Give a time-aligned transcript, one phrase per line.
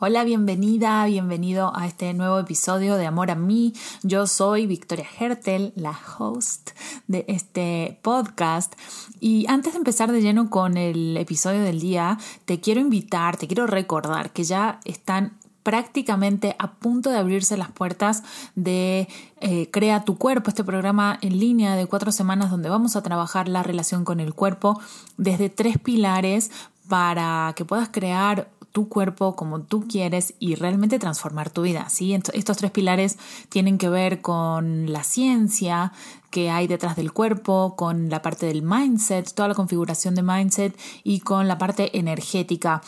[0.00, 3.74] Hola, bienvenida, bienvenido a este nuevo episodio de Amor a mí.
[4.04, 6.70] Yo soy Victoria Hertel, la host
[7.08, 8.74] de este podcast.
[9.18, 13.48] Y antes de empezar de lleno con el episodio del día, te quiero invitar, te
[13.48, 18.22] quiero recordar que ya están prácticamente a punto de abrirse las puertas
[18.54, 19.08] de
[19.40, 23.48] eh, Crea tu cuerpo, este programa en línea de cuatro semanas donde vamos a trabajar
[23.48, 24.80] la relación con el cuerpo
[25.16, 26.52] desde tres pilares
[26.88, 31.88] para que puedas crear tu cuerpo como tú quieres y realmente transformar tu vida.
[31.88, 32.14] ¿sí?
[32.14, 33.18] Estos tres pilares
[33.48, 35.92] tienen que ver con la ciencia
[36.30, 40.78] que hay detrás del cuerpo, con la parte del mindset, toda la configuración de mindset
[41.02, 42.80] y con la parte energética.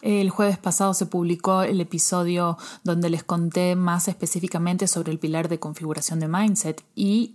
[0.00, 5.48] El jueves pasado se publicó el episodio donde les conté más específicamente sobre el pilar
[5.48, 7.32] de configuración de mindset y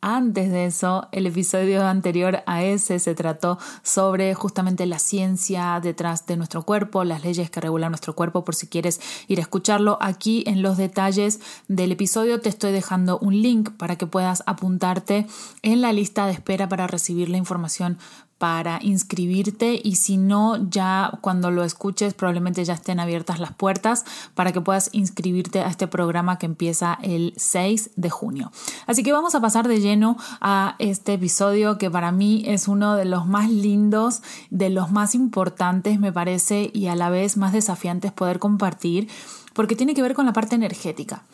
[0.00, 6.26] antes de eso, el episodio anterior a ese se trató sobre justamente la ciencia detrás
[6.26, 9.98] de nuestro cuerpo, las leyes que regulan nuestro cuerpo, por si quieres ir a escucharlo.
[10.00, 15.26] Aquí en los detalles del episodio te estoy dejando un link para que puedas apuntarte
[15.62, 17.98] en la lista de espera para recibir la información
[18.38, 24.04] para inscribirte y si no, ya cuando lo escuches probablemente ya estén abiertas las puertas
[24.34, 28.52] para que puedas inscribirte a este programa que empieza el 6 de junio.
[28.86, 32.94] Así que vamos a pasar de lleno a este episodio que para mí es uno
[32.94, 37.52] de los más lindos, de los más importantes me parece y a la vez más
[37.52, 39.08] desafiantes poder compartir
[39.52, 41.24] porque tiene que ver con la parte energética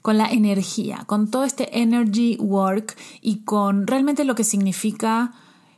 [0.00, 5.32] con la energía, con todo este energy work y con realmente lo que significa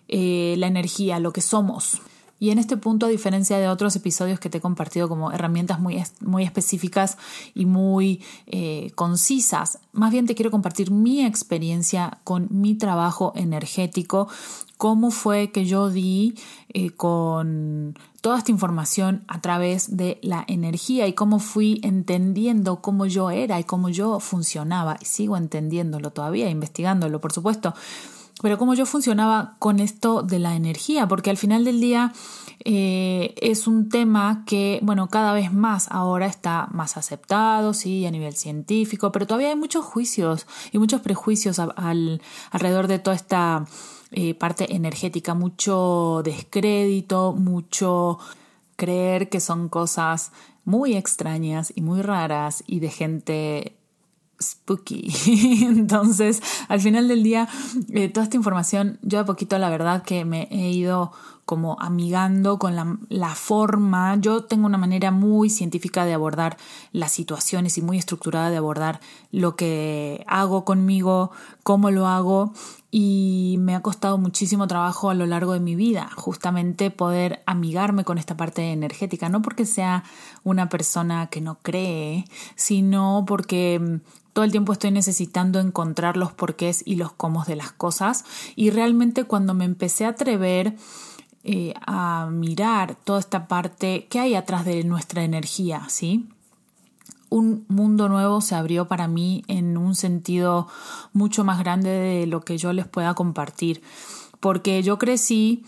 [0.09, 2.01] eh, la energía, lo que somos.
[2.39, 5.81] Y en este punto, a diferencia de otros episodios que te he compartido como herramientas
[5.81, 7.17] muy, muy específicas
[7.55, 14.29] y muy eh, concisas, más bien te quiero compartir mi experiencia con mi trabajo energético,
[14.77, 16.35] cómo fue que yo di
[16.75, 23.07] eh, con toda esta información a través de la energía y cómo fui entendiendo cómo
[23.07, 24.99] yo era y cómo yo funcionaba.
[25.01, 27.73] Y sigo entendiéndolo todavía, investigándolo, por supuesto
[28.43, 32.13] pero cómo yo funcionaba con esto de la energía, porque al final del día
[32.65, 38.11] eh, es un tema que, bueno, cada vez más ahora está más aceptado, sí, a
[38.11, 42.21] nivel científico, pero todavía hay muchos juicios y muchos prejuicios al,
[42.51, 43.67] alrededor de toda esta
[44.11, 48.19] eh, parte energética, mucho descrédito, mucho
[48.77, 50.33] creer que son cosas
[50.65, 53.76] muy extrañas y muy raras y de gente
[54.41, 55.13] spooky.
[55.63, 57.49] Entonces, al final del día,
[57.93, 61.13] eh, toda esta información, yo de poquito la verdad que me he ido
[61.45, 64.17] como amigando con la, la, forma.
[64.17, 66.57] Yo tengo una manera muy científica de abordar
[66.91, 71.31] las situaciones y muy estructurada de abordar lo que hago conmigo,
[71.63, 72.53] cómo lo hago
[72.91, 78.05] y me ha costado muchísimo trabajo a lo largo de mi vida justamente poder amigarme
[78.05, 80.03] con esta parte energética, no porque sea
[80.45, 82.25] una persona que no cree,
[82.55, 84.01] sino porque
[84.37, 88.69] todo el tiempo estoy necesitando encontrar los porqués y los cómo de las cosas y
[88.69, 90.77] realmente cuando me empecé a atrever
[91.43, 96.29] eh, a mirar toda esta parte que hay atrás de nuestra energía, ¿sí?
[97.31, 100.69] Un mundo nuevo se abrió para mí en un sentido
[101.15, 103.81] mucho más grande de lo que yo les pueda compartir,
[104.41, 105.65] porque yo crecí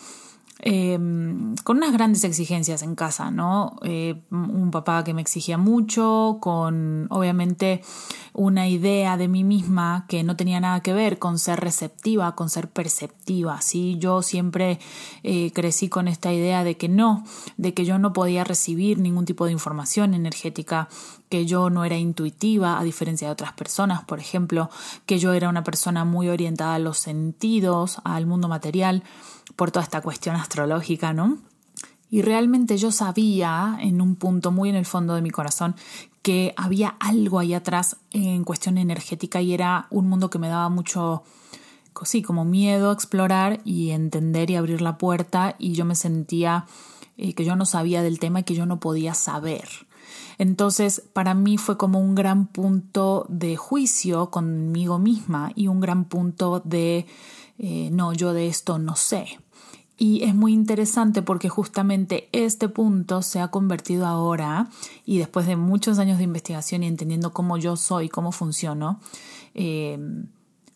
[0.60, 3.76] Em, con unas grandes exigencias en casa, ¿no?
[3.82, 7.82] Eh, un papá que me exigía mucho, con obviamente
[8.32, 12.50] una idea de mí misma que no tenía nada que ver con ser receptiva, con
[12.50, 13.98] ser perceptiva, ¿sí?
[14.00, 14.80] Yo siempre
[15.22, 17.24] eh, crecí con esta idea de que no,
[17.56, 20.88] de que yo no podía recibir ningún tipo de información energética,
[21.28, 24.70] que yo no era intuitiva, a diferencia de otras personas, por ejemplo,
[25.06, 29.04] que yo era una persona muy orientada a los sentidos, al mundo material,
[29.56, 31.38] por toda esta cuestión astrológica, ¿no?
[32.10, 35.76] Y realmente yo sabía en un punto muy en el fondo de mi corazón
[36.22, 40.68] que había algo ahí atrás en cuestión energética y era un mundo que me daba
[40.68, 41.22] mucho,
[42.04, 46.66] sí, como miedo a explorar y entender y abrir la puerta y yo me sentía
[47.18, 49.68] eh, que yo no sabía del tema y que yo no podía saber.
[50.38, 56.04] Entonces, para mí fue como un gran punto de juicio conmigo misma y un gran
[56.04, 57.06] punto de,
[57.58, 59.38] eh, no, yo de esto no sé.
[60.00, 64.68] Y es muy interesante porque justamente este punto se ha convertido ahora,
[65.04, 69.00] y después de muchos años de investigación y entendiendo cómo yo soy, cómo funciono,
[69.54, 69.98] eh,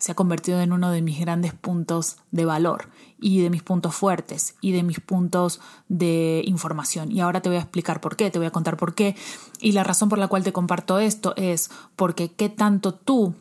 [0.02, 2.88] se ha convertido en uno de mis grandes puntos de valor
[3.20, 7.12] y de mis puntos fuertes y de mis puntos de información.
[7.12, 9.14] Y ahora te voy a explicar por qué, te voy a contar por qué.
[9.60, 13.36] Y la razón por la cual te comparto esto es porque qué tanto tú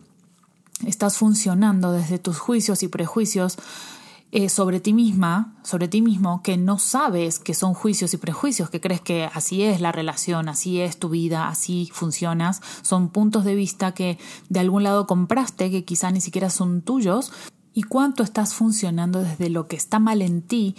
[0.85, 3.57] estás funcionando desde tus juicios y prejuicios
[4.33, 8.69] eh, sobre ti misma, sobre ti mismo, que no sabes que son juicios y prejuicios,
[8.69, 13.43] que crees que así es la relación, así es tu vida, así funcionas, son puntos
[13.43, 14.17] de vista que
[14.47, 17.33] de algún lado compraste, que quizá ni siquiera son tuyos,
[17.73, 20.75] y cuánto estás funcionando desde lo que está mal en ti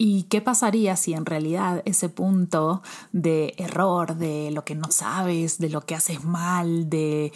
[0.00, 5.58] ¿Y qué pasaría si en realidad ese punto de error, de lo que no sabes,
[5.58, 7.32] de lo que haces mal, de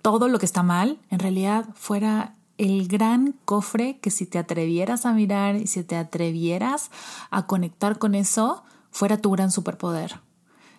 [0.00, 5.04] todo lo que está mal, en realidad fuera el gran cofre que si te atrevieras
[5.04, 6.90] a mirar y si te atrevieras
[7.30, 10.20] a conectar con eso, fuera tu gran superpoder.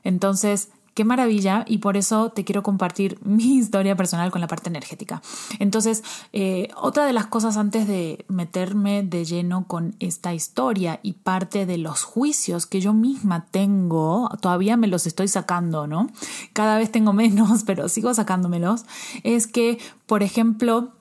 [0.03, 4.69] Entonces, qué maravilla y por eso te quiero compartir mi historia personal con la parte
[4.69, 5.21] energética.
[5.59, 6.03] Entonces,
[6.33, 11.67] eh, otra de las cosas antes de meterme de lleno con esta historia y parte
[11.67, 16.09] de los juicios que yo misma tengo, todavía me los estoy sacando, ¿no?
[16.53, 18.85] Cada vez tengo menos, pero sigo sacándomelos,
[19.21, 19.77] es que,
[20.07, 20.93] por ejemplo,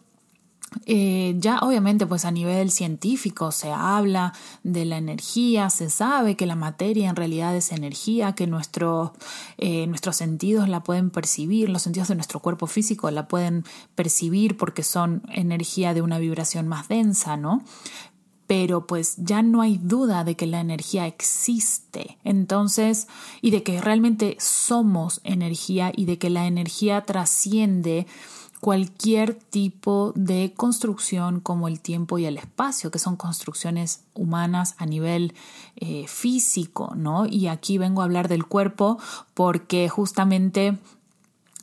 [0.85, 4.33] eh, ya obviamente pues a nivel científico se habla
[4.63, 10.17] de la energía, se sabe que la materia en realidad es energía, que eh, nuestros
[10.17, 13.65] sentidos la pueden percibir, los sentidos de nuestro cuerpo físico la pueden
[13.95, 17.63] percibir porque son energía de una vibración más densa, ¿no?
[18.47, 22.19] pero pues ya no hay duda de que la energía existe.
[22.23, 23.09] Entonces,
[23.41, 28.07] y de que realmente somos energía y de que la energía trasciende
[28.61, 34.87] cualquier tipo de construcción como el tiempo y el espacio, que son construcciones humanas a
[34.87, 35.35] nivel
[35.77, 37.27] eh, físico, ¿no?
[37.27, 38.99] Y aquí vengo a hablar del cuerpo
[39.35, 40.79] porque justamente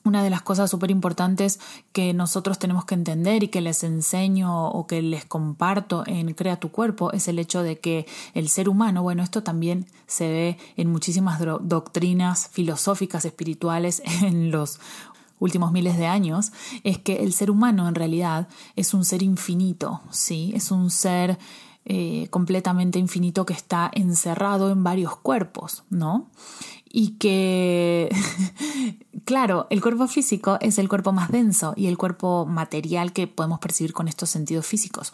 [0.05, 1.59] una de las cosas súper importantes
[1.93, 6.59] que nosotros tenemos que entender y que les enseño o que les comparto en Crea
[6.59, 10.57] tu cuerpo es el hecho de que el ser humano, bueno, esto también se ve
[10.75, 14.79] en muchísimas doctrinas filosóficas, espirituales, en los
[15.43, 16.51] últimos miles de años,
[16.83, 20.51] es que el ser humano en realidad es un ser infinito, ¿sí?
[20.55, 21.37] Es un ser
[21.85, 26.29] eh, completamente infinito que está encerrado en varios cuerpos, ¿no?
[26.89, 28.09] Y que,
[29.25, 33.59] claro, el cuerpo físico es el cuerpo más denso y el cuerpo material que podemos
[33.59, 35.11] percibir con estos sentidos físicos,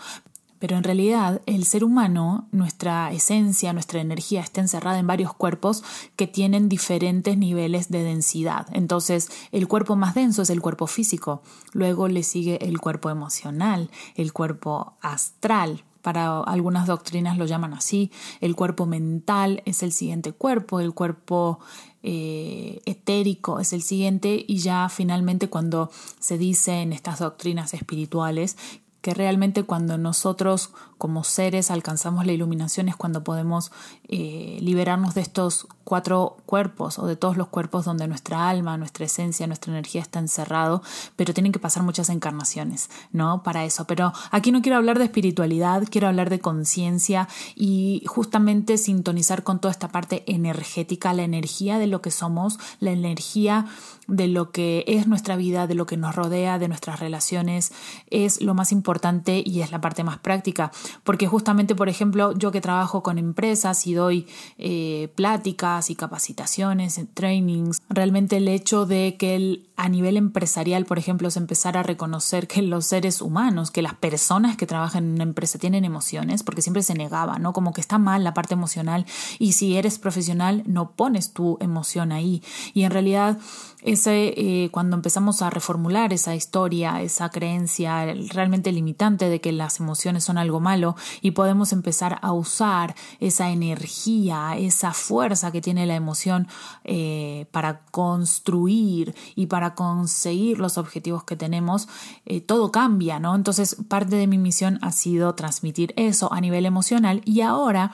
[0.60, 5.84] pero en realidad el ser humano, nuestra esencia, nuestra energía está encerrada en varios cuerpos
[6.16, 8.68] que tienen diferentes niveles de densidad.
[8.74, 11.42] Entonces, el cuerpo más denso es el cuerpo físico,
[11.74, 18.12] luego le sigue el cuerpo emocional, el cuerpo astral, para algunas doctrinas lo llaman así,
[18.40, 21.60] el cuerpo mental es el siguiente cuerpo, el cuerpo
[22.04, 24.44] eh, etérico es el siguiente.
[24.48, 28.58] Y ya finalmente cuando se dice en estas doctrinas espirituales
[29.02, 33.72] que realmente cuando nosotros como seres alcanzamos la iluminación es cuando podemos
[34.10, 39.06] eh, liberarnos de estos cuatro cuerpos o de todos los cuerpos donde nuestra alma, nuestra
[39.06, 40.84] esencia, nuestra energía está encerrado,
[41.16, 43.42] pero tienen que pasar muchas encarnaciones, ¿no?
[43.44, 43.86] Para eso.
[43.86, 49.60] Pero aquí no quiero hablar de espiritualidad, quiero hablar de conciencia y justamente sintonizar con
[49.60, 53.66] toda esta parte energética, la energía de lo que somos, la energía
[54.08, 57.72] de lo que es nuestra vida, de lo que nos rodea, de nuestras relaciones,
[58.10, 60.72] es lo más importante y es la parte más práctica.
[61.04, 64.28] Porque justamente, por ejemplo, yo que trabajo con empresas y doy
[64.58, 71.32] eh, pláticas y capacitaciones, trainings, realmente el hecho de que a nivel empresarial, por ejemplo,
[71.32, 75.24] se empezara a reconocer que los seres humanos, que las personas que trabajan en una
[75.24, 77.54] empresa tienen emociones, porque siempre se negaba, ¿no?
[77.54, 79.06] Como que está mal la parte emocional
[79.38, 82.44] y si eres profesional no pones tu emoción ahí.
[82.74, 83.38] Y en realidad
[83.82, 89.80] ese, eh, cuando empezamos a reformular esa historia, esa creencia realmente limitante de que las
[89.80, 90.79] emociones son algo malo
[91.22, 96.48] y podemos empezar a usar esa energía, esa fuerza que tiene la emoción
[96.84, 101.88] eh, para construir y para conseguir los objetivos que tenemos,
[102.26, 103.36] eh, todo cambia, ¿no?
[103.36, 107.92] Entonces parte de mi misión ha sido transmitir eso a nivel emocional y ahora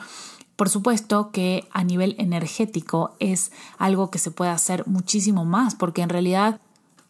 [0.56, 6.02] por supuesto que a nivel energético es algo que se puede hacer muchísimo más, porque
[6.02, 6.62] en realidad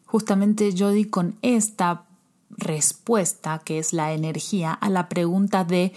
[0.04, 2.05] justamente yo di con esta
[2.50, 5.92] respuesta, que es la energía, a la pregunta de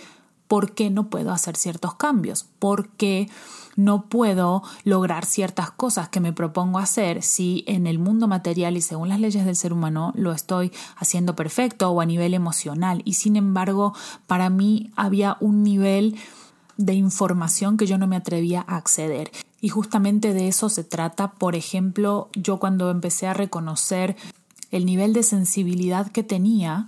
[0.48, 3.29] por qué no puedo hacer ciertos cambios, por qué
[3.75, 8.82] no puedo lograr ciertas cosas que me propongo hacer si en el mundo material y
[8.82, 13.13] según las leyes del ser humano lo estoy haciendo perfecto o a nivel emocional y
[13.13, 13.94] sin embargo
[14.27, 16.18] para mí había un nivel
[16.75, 19.32] de información que yo no me atrevía a acceder.
[19.62, 24.15] Y justamente de eso se trata, por ejemplo, yo cuando empecé a reconocer
[24.72, 26.88] el nivel de sensibilidad que tenía,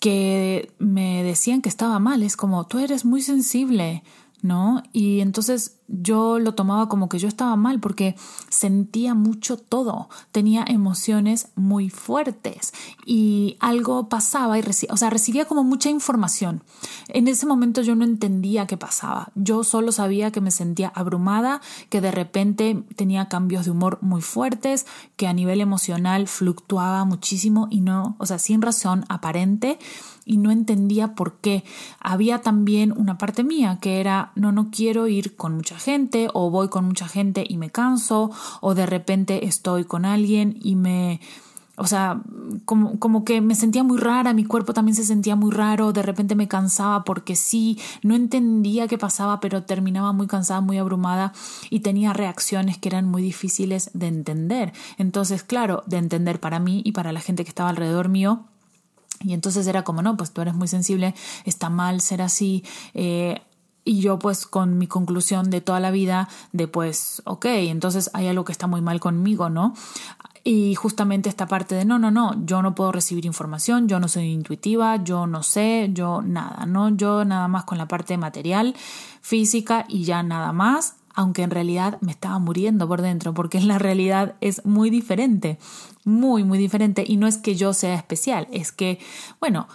[0.00, 4.02] que me decían que estaba mal, es como, tú eres muy sensible,
[4.42, 4.82] ¿no?
[4.92, 8.16] Y entonces yo lo tomaba como que yo estaba mal porque
[8.48, 12.72] sentía mucho todo, tenía emociones muy fuertes
[13.04, 16.62] y algo pasaba y o sea, recibía como mucha información.
[17.08, 21.60] En ese momento yo no entendía qué pasaba, yo solo sabía que me sentía abrumada,
[21.90, 24.86] que de repente tenía cambios de humor muy fuertes,
[25.16, 29.78] que a nivel emocional fluctuaba muchísimo y no, o sea, sin razón aparente
[30.24, 31.64] y no entendía por qué.
[32.00, 36.50] Había también una parte mía que era, no, no quiero ir con mucha gente o
[36.50, 41.20] voy con mucha gente y me canso o de repente estoy con alguien y me...
[41.76, 42.22] O sea,
[42.66, 46.02] como, como que me sentía muy rara, mi cuerpo también se sentía muy raro, de
[46.02, 51.32] repente me cansaba porque sí, no entendía qué pasaba, pero terminaba muy cansada, muy abrumada
[51.70, 54.72] y tenía reacciones que eran muy difíciles de entender.
[54.98, 58.44] Entonces, claro, de entender para mí y para la gente que estaba alrededor mío,
[59.24, 61.14] y entonces era como, no, pues tú eres muy sensible,
[61.44, 62.64] está mal ser así.
[62.92, 63.40] Eh,
[63.84, 68.28] y yo pues con mi conclusión de toda la vida de pues, ok, entonces hay
[68.28, 69.74] algo que está muy mal conmigo, ¿no?
[70.46, 74.08] Y justamente esta parte de no, no, no, yo no puedo recibir información, yo no
[74.08, 76.90] soy intuitiva, yo no sé, yo nada, ¿no?
[76.90, 78.74] Yo nada más con la parte material,
[79.22, 83.78] física y ya nada más, aunque en realidad me estaba muriendo por dentro, porque la
[83.78, 85.58] realidad es muy diferente,
[86.04, 87.04] muy, muy diferente.
[87.06, 88.98] Y no es que yo sea especial, es que,
[89.40, 89.66] bueno,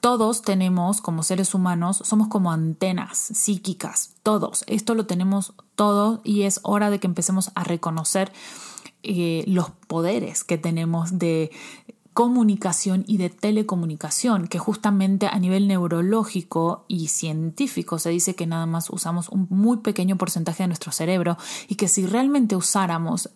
[0.00, 4.64] todos tenemos, como seres humanos, somos como antenas psíquicas, todos.
[4.66, 8.32] Esto lo tenemos todo y es hora de que empecemos a reconocer
[9.02, 11.50] eh, los poderes que tenemos de
[12.16, 18.64] comunicación y de telecomunicación, que justamente a nivel neurológico y científico se dice que nada
[18.64, 21.36] más usamos un muy pequeño porcentaje de nuestro cerebro
[21.68, 23.28] y que si realmente usáramos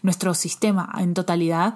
[0.00, 1.74] nuestro sistema en totalidad,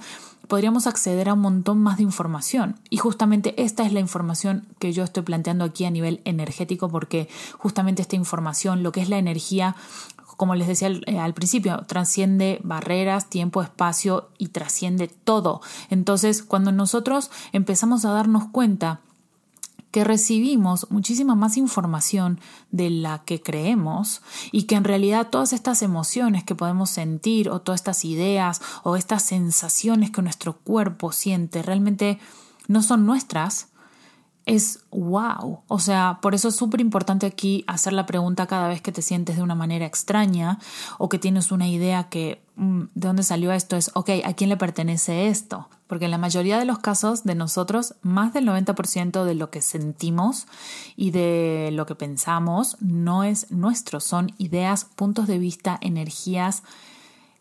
[0.49, 2.76] podríamos acceder a un montón más de información.
[2.91, 7.29] Y justamente esta es la información que yo estoy planteando aquí a nivel energético, porque
[7.59, 9.76] justamente esta información, lo que es la energía,
[10.37, 15.61] como les decía eh, al, principio, trasciende barreras, tiempo, espacio y trasciende todo.
[15.91, 19.00] Entonces, cuando nosotros empezamos a darnos cuenta
[19.97, 22.38] que recibimos muchísima más información
[22.71, 24.21] de la que creemos
[24.53, 28.97] y que en realidad todas estas emociones que podemos sentir o todas estas ideas o
[28.97, 32.19] estas sensaciones que nuestro cuerpo siente realmente
[32.69, 33.69] no son nuestras,
[34.47, 35.61] es wow.
[35.67, 39.03] O sea, por eso es súper importante aquí hacer la pregunta cada vez que te
[39.03, 40.59] sientes de una manera extraña
[40.99, 44.49] o que tienes una idea que mm, de dónde salió esto es, ok, ¿a quién
[44.49, 45.69] le pertenece esto?
[45.88, 49.61] Porque en la mayoría de los casos de nosotros, más del 90% de lo que
[49.61, 50.47] sentimos
[50.97, 56.62] y de lo que pensamos no es nuestro, son ideas, puntos de vista, energías,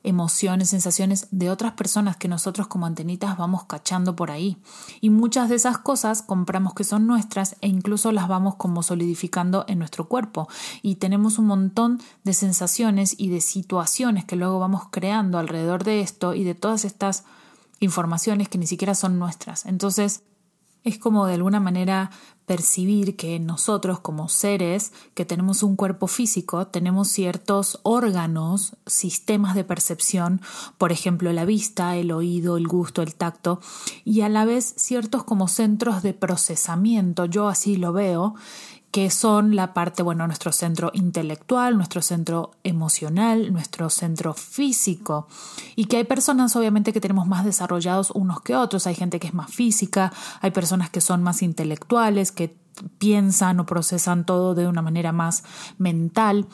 [0.06, 4.58] emociones, sensaciones de otras personas que nosotros como antenitas vamos cachando por ahí.
[5.02, 9.66] Y muchas de esas cosas compramos que son nuestras e incluso las vamos como solidificando
[9.68, 10.48] en nuestro cuerpo.
[10.82, 16.02] Y tenemos un montón de sensaciones y de situaciones que luego vamos creando alrededor de
[16.02, 17.24] esto y de todas estas
[17.80, 19.66] informaciones que ni siquiera son nuestras.
[19.66, 20.24] Entonces,
[20.86, 22.12] es como de alguna manera
[22.46, 29.64] percibir que nosotros como seres que tenemos un cuerpo físico tenemos ciertos órganos, sistemas de
[29.64, 30.42] percepción,
[30.78, 33.60] por ejemplo la vista, el oído, el gusto, el tacto,
[34.04, 38.36] y a la vez ciertos como centros de procesamiento, yo así lo veo,
[38.96, 45.28] que son la parte, bueno, nuestro centro intelectual, nuestro centro emocional, nuestro centro físico.
[45.76, 48.88] Y que hay personas, obviamente, que tenemos más desarrollados unos que otros.
[48.88, 52.56] Hay gente que es más física, hay personas que son más intelectuales, que
[52.98, 55.44] piensan o procesan todo de una manera más
[55.78, 56.48] mental.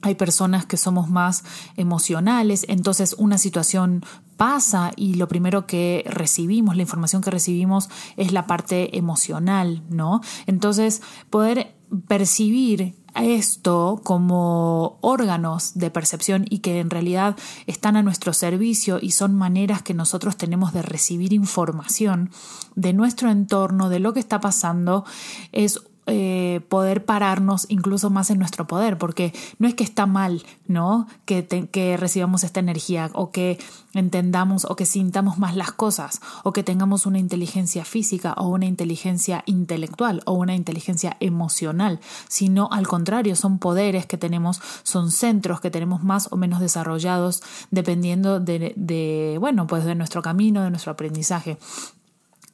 [0.00, 1.44] Hay personas que somos más
[1.76, 4.02] emocionales, entonces una situación
[4.40, 10.22] pasa y lo primero que recibimos, la información que recibimos es la parte emocional, ¿no?
[10.46, 11.74] Entonces, poder
[12.08, 19.10] percibir esto como órganos de percepción y que en realidad están a nuestro servicio y
[19.10, 22.30] son maneras que nosotros tenemos de recibir información
[22.76, 25.04] de nuestro entorno, de lo que está pasando,
[25.52, 30.44] es eh, poder pararnos incluso más en nuestro poder, porque no es que está mal,
[30.66, 31.06] ¿no?
[31.24, 33.58] Que, que recibamos esta energía o que
[33.94, 38.66] entendamos o que sintamos más las cosas o que tengamos una inteligencia física o una
[38.66, 45.60] inteligencia intelectual o una inteligencia emocional, sino al contrario, son poderes que tenemos, son centros
[45.60, 50.92] que tenemos más o menos desarrollados dependiendo de, bueno, pues de nuestro camino, de nuestro
[50.92, 51.58] aprendizaje.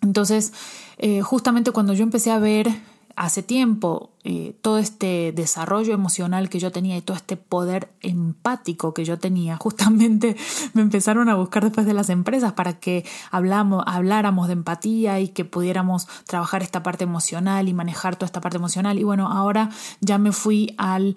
[0.03, 0.53] Entonces,
[0.99, 2.69] eh, justamente cuando yo empecé a ver
[3.17, 8.93] hace tiempo eh, todo este desarrollo emocional que yo tenía y todo este poder empático
[8.93, 10.37] que yo tenía, justamente
[10.75, 15.29] me empezaron a buscar después de las empresas para que hablamos, habláramos de empatía y
[15.29, 18.99] que pudiéramos trabajar esta parte emocional y manejar toda esta parte emocional.
[18.99, 19.71] Y bueno, ahora
[20.01, 21.17] ya me fui al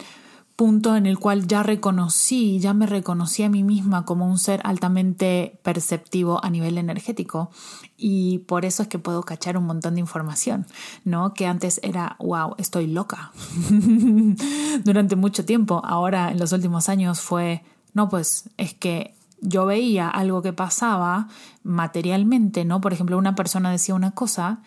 [0.60, 4.60] punto en el cual ya reconocí, ya me reconocí a mí misma como un ser
[4.66, 7.50] altamente perceptivo a nivel energético
[7.96, 10.68] y por eso es que puedo cachar un montón de información,
[11.06, 11.34] ¿no?
[11.34, 13.32] Que antes era, wow, estoy loca.
[14.84, 17.64] Durante mucho tiempo, ahora en los últimos años fue,
[17.94, 21.30] no, pues es que yo veía algo que pasaba
[21.64, 22.82] materialmente, ¿no?
[22.82, 24.60] Por ejemplo, una persona decía una cosa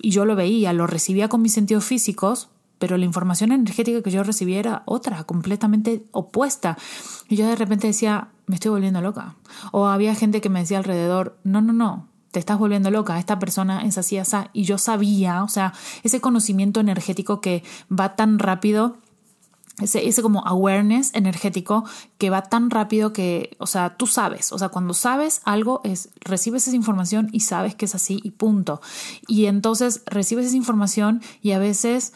[0.00, 4.10] y yo lo veía, lo recibía con mis sentidos físicos, pero la información energética que
[4.10, 6.76] yo recibía era otra, completamente opuesta.
[7.28, 9.36] Y yo de repente decía, me estoy volviendo loca.
[9.72, 13.38] O había gente que me decía alrededor, no, no, no, te estás volviendo loca, esta
[13.38, 14.36] persona es así, así.
[14.52, 18.98] Y yo sabía, o sea, ese conocimiento energético que va tan rápido
[19.80, 21.84] ese, ese, como awareness energético
[22.16, 26.10] que va tan rápido que, o sea, tú sabes, o sea, cuando sabes algo es,
[26.20, 28.80] recibes esa información y sabes que es así y punto.
[29.26, 32.12] Y entonces recibes esa información y a veces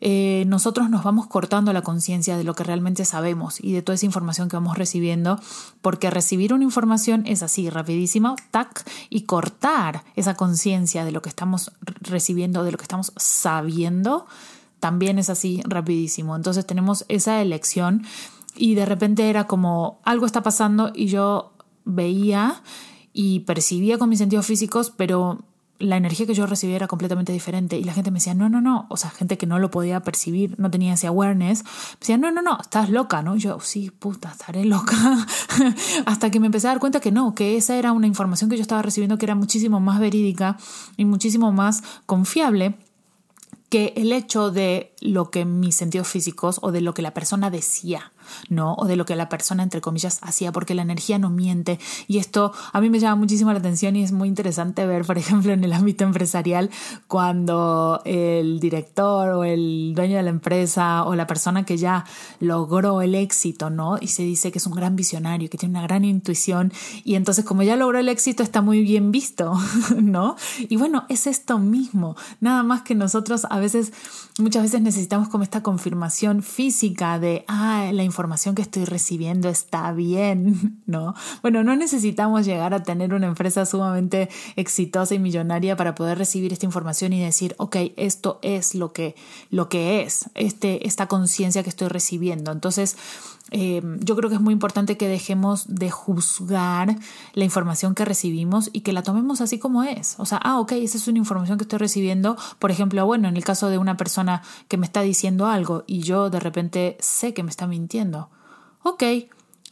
[0.00, 3.96] eh, nosotros nos vamos cortando la conciencia de lo que realmente sabemos y de toda
[3.96, 5.40] esa información que vamos recibiendo,
[5.82, 11.28] porque recibir una información es así, rapidísimo, tac, y cortar esa conciencia de lo que
[11.28, 14.26] estamos recibiendo, de lo que estamos sabiendo,
[14.80, 16.36] también es así, rapidísimo.
[16.36, 18.04] Entonces tenemos esa elección
[18.54, 21.52] y de repente era como algo está pasando y yo
[21.84, 22.62] veía
[23.12, 25.40] y percibía con mis sentidos físicos, pero
[25.78, 28.60] la energía que yo recibía era completamente diferente y la gente me decía, no, no,
[28.60, 32.18] no, o sea, gente que no lo podía percibir, no tenía ese awareness, me decía,
[32.18, 33.36] no, no, no, estás loca, ¿no?
[33.36, 34.96] Yo, sí, puta, estaré loca,
[36.06, 38.56] hasta que me empecé a dar cuenta que no, que esa era una información que
[38.56, 40.56] yo estaba recibiendo que era muchísimo más verídica
[40.96, 42.76] y muchísimo más confiable
[43.68, 47.50] que el hecho de lo que mis sentidos físicos o de lo que la persona
[47.50, 48.12] decía.
[48.48, 48.74] ¿No?
[48.74, 51.78] O de lo que la persona, entre comillas, hacía, porque la energía no miente.
[52.06, 55.18] Y esto a mí me llama muchísimo la atención y es muy interesante ver, por
[55.18, 56.70] ejemplo, en el ámbito empresarial,
[57.06, 62.04] cuando el director o el dueño de la empresa o la persona que ya
[62.40, 63.98] logró el éxito, ¿no?
[64.00, 66.72] Y se dice que es un gran visionario, que tiene una gran intuición
[67.04, 69.54] y entonces como ya logró el éxito está muy bien visto,
[69.96, 70.36] ¿no?
[70.58, 73.92] Y bueno, es esto mismo, nada más que nosotros a veces,
[74.38, 79.48] muchas veces necesitamos como esta confirmación física de, ah, la información información que estoy recibiendo
[79.48, 81.14] está bien, ¿no?
[81.40, 86.52] Bueno, no necesitamos llegar a tener una empresa sumamente exitosa y millonaria para poder recibir
[86.52, 89.14] esta información y decir, ok, esto es lo que,
[89.50, 92.50] lo que es, este, esta conciencia que estoy recibiendo.
[92.50, 92.96] Entonces,
[93.50, 96.96] eh, yo creo que es muy importante que dejemos de juzgar
[97.32, 100.16] la información que recibimos y que la tomemos así como es.
[100.18, 102.36] O sea, ah, ok, esa es una información que estoy recibiendo.
[102.58, 106.00] Por ejemplo, bueno, en el caso de una persona que me está diciendo algo y
[106.00, 108.07] yo de repente sé que me está mintiendo.
[108.82, 109.02] Ok,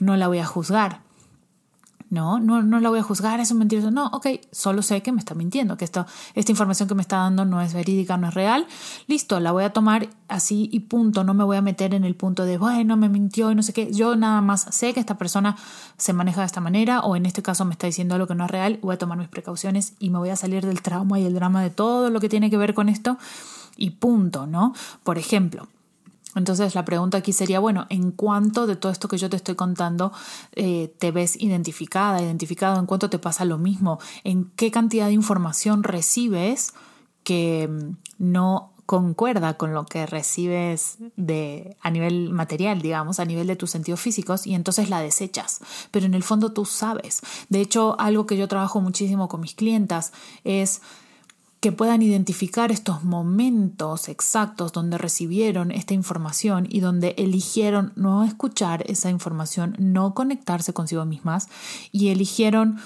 [0.01, 1.07] no la voy a juzgar.
[2.09, 3.91] No, no, no la voy a juzgar, es un mentiroso.
[3.91, 7.17] No, ok, solo sé que me está mintiendo, que esto, esta información que me está
[7.17, 8.67] dando no es verídica, no es real.
[9.09, 11.25] Listo, la voy a tomar así y punto.
[11.25, 13.73] No me voy a meter en el punto de, bueno, me mintió y no sé
[13.73, 13.93] qué.
[13.93, 15.57] Yo nada más sé que esta persona
[15.97, 18.45] se maneja de esta manera o en este caso me está diciendo algo que no
[18.45, 18.79] es real.
[18.83, 21.61] Voy a tomar mis precauciones y me voy a salir del trauma y el drama
[21.63, 23.19] de todo lo que tiene que ver con esto
[23.77, 24.75] y punto, ¿no?
[25.03, 25.67] Por ejemplo,
[26.37, 29.55] entonces la pregunta aquí sería, bueno, ¿en cuánto de todo esto que yo te estoy
[29.55, 30.13] contando
[30.53, 32.79] eh, te ves identificada, identificado?
[32.79, 33.99] ¿En cuánto te pasa lo mismo?
[34.25, 36.75] ¿En qué cantidad de información recibes
[37.25, 43.49] que mm, no concuerda con lo que recibes de a nivel material, digamos, a nivel
[43.49, 47.21] de tus sentidos físicos y entonces la desechas, pero en el fondo tú sabes.
[47.49, 50.13] De hecho, algo que yo trabajo muchísimo con mis clientas
[50.45, 50.83] es
[51.67, 58.85] que puedan identificar estos momentos exactos donde recibieron esta información y donde eligieron no escuchar
[58.89, 61.49] esa información, no conectarse consigo mismas
[61.91, 62.79] y eligieron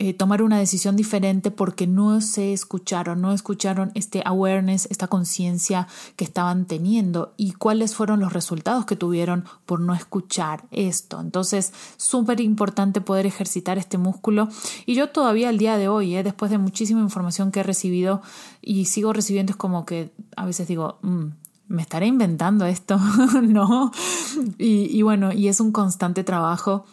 [0.00, 5.88] eh, tomar una decisión diferente porque no se escucharon, no escucharon este awareness, esta conciencia
[6.14, 11.20] que estaban teniendo y cuáles fueron los resultados que tuvieron por no escuchar esto.
[11.20, 14.48] Entonces, súper importante poder ejercitar este músculo
[14.86, 18.22] y yo todavía al día de hoy, eh, después de muchísima información que he recibido
[18.62, 21.24] y sigo recibiendo, es como que a veces digo, mm,
[21.66, 22.98] me estaré inventando esto,
[23.42, 23.90] ¿no?
[24.58, 26.86] Y, y, bueno, y es un constante trabajo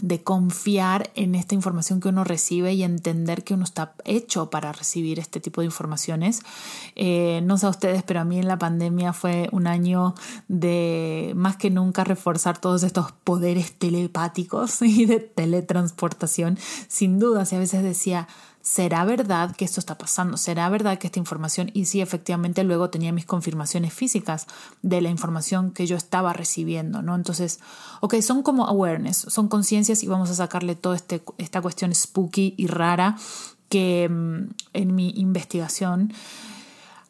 [0.00, 4.72] de confiar en esta información que uno recibe y entender que uno está hecho para
[4.72, 6.42] recibir este tipo de informaciones.
[6.96, 10.14] Eh, no sé a ustedes, pero a mí en la pandemia fue un año
[10.48, 16.58] de más que nunca reforzar todos estos poderes telepáticos y de teletransportación.
[16.88, 18.28] Sin duda, si a veces decía,
[18.66, 20.36] ¿será verdad que esto está pasando?
[20.36, 21.70] ¿Será verdad que esta información?
[21.72, 24.48] Y sí, efectivamente, luego tenía mis confirmaciones físicas
[24.82, 27.14] de la información que yo estaba recibiendo, ¿no?
[27.14, 27.60] Entonces,
[28.00, 32.54] ok, son como awareness, son conciencias y vamos a sacarle toda este, esta cuestión spooky
[32.56, 33.16] y rara
[33.68, 36.12] que mm, en mi investigación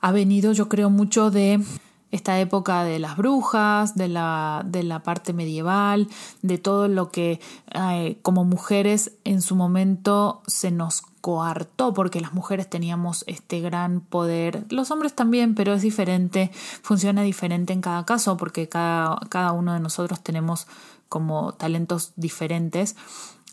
[0.03, 1.65] ha venido, yo creo, mucho de
[2.11, 6.07] esta época de las brujas, de la, de la parte medieval,
[6.43, 7.41] de todo lo que
[7.73, 14.01] eh, como mujeres en su momento se nos coartó porque las mujeres teníamos este gran
[14.01, 19.51] poder, los hombres también, pero es diferente, funciona diferente en cada caso porque cada, cada
[19.51, 20.69] uno de nosotros tenemos
[21.09, 22.95] como talentos diferentes.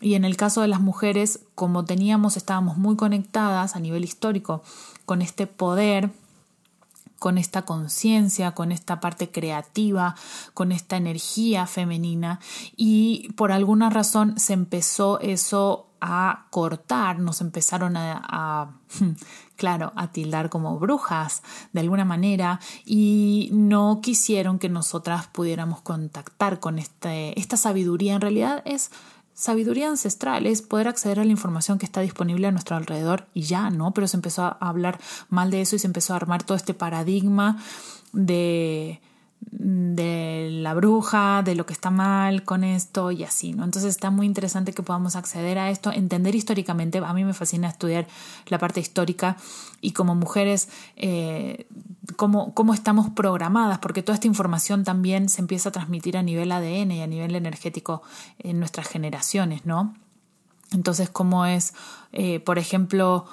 [0.01, 4.61] Y en el caso de las mujeres, como teníamos, estábamos muy conectadas a nivel histórico
[5.07, 6.11] con este poder,
[7.17, 10.13] con esta conciencia, con esta parte creativa,
[10.53, 12.39] con esta energía femenina
[12.75, 18.75] y por alguna razón se empezó eso a cortar, nos empezaron a,
[19.55, 26.59] claro, a tildar como brujas de alguna manera y no quisieron que nosotras pudiéramos contactar
[26.59, 28.15] con este, esta sabiduría.
[28.15, 28.91] En realidad es
[29.35, 33.41] Sabiduría ancestral es poder acceder a la información que está disponible a nuestro alrededor y
[33.41, 33.91] ya, ¿no?
[33.91, 36.75] Pero se empezó a hablar mal de eso y se empezó a armar todo este
[36.75, 37.57] paradigma
[38.11, 39.01] de
[39.55, 43.63] de la bruja, de lo que está mal con esto y así, ¿no?
[43.63, 47.67] Entonces está muy interesante que podamos acceder a esto, entender históricamente, a mí me fascina
[47.67, 48.07] estudiar
[48.47, 49.37] la parte histórica
[49.79, 51.67] y como mujeres, eh,
[52.15, 56.51] cómo, cómo estamos programadas, porque toda esta información también se empieza a transmitir a nivel
[56.51, 58.01] ADN y a nivel energético
[58.39, 59.93] en nuestras generaciones, ¿no?
[60.71, 61.75] Entonces, cómo es,
[62.11, 63.25] eh, por ejemplo,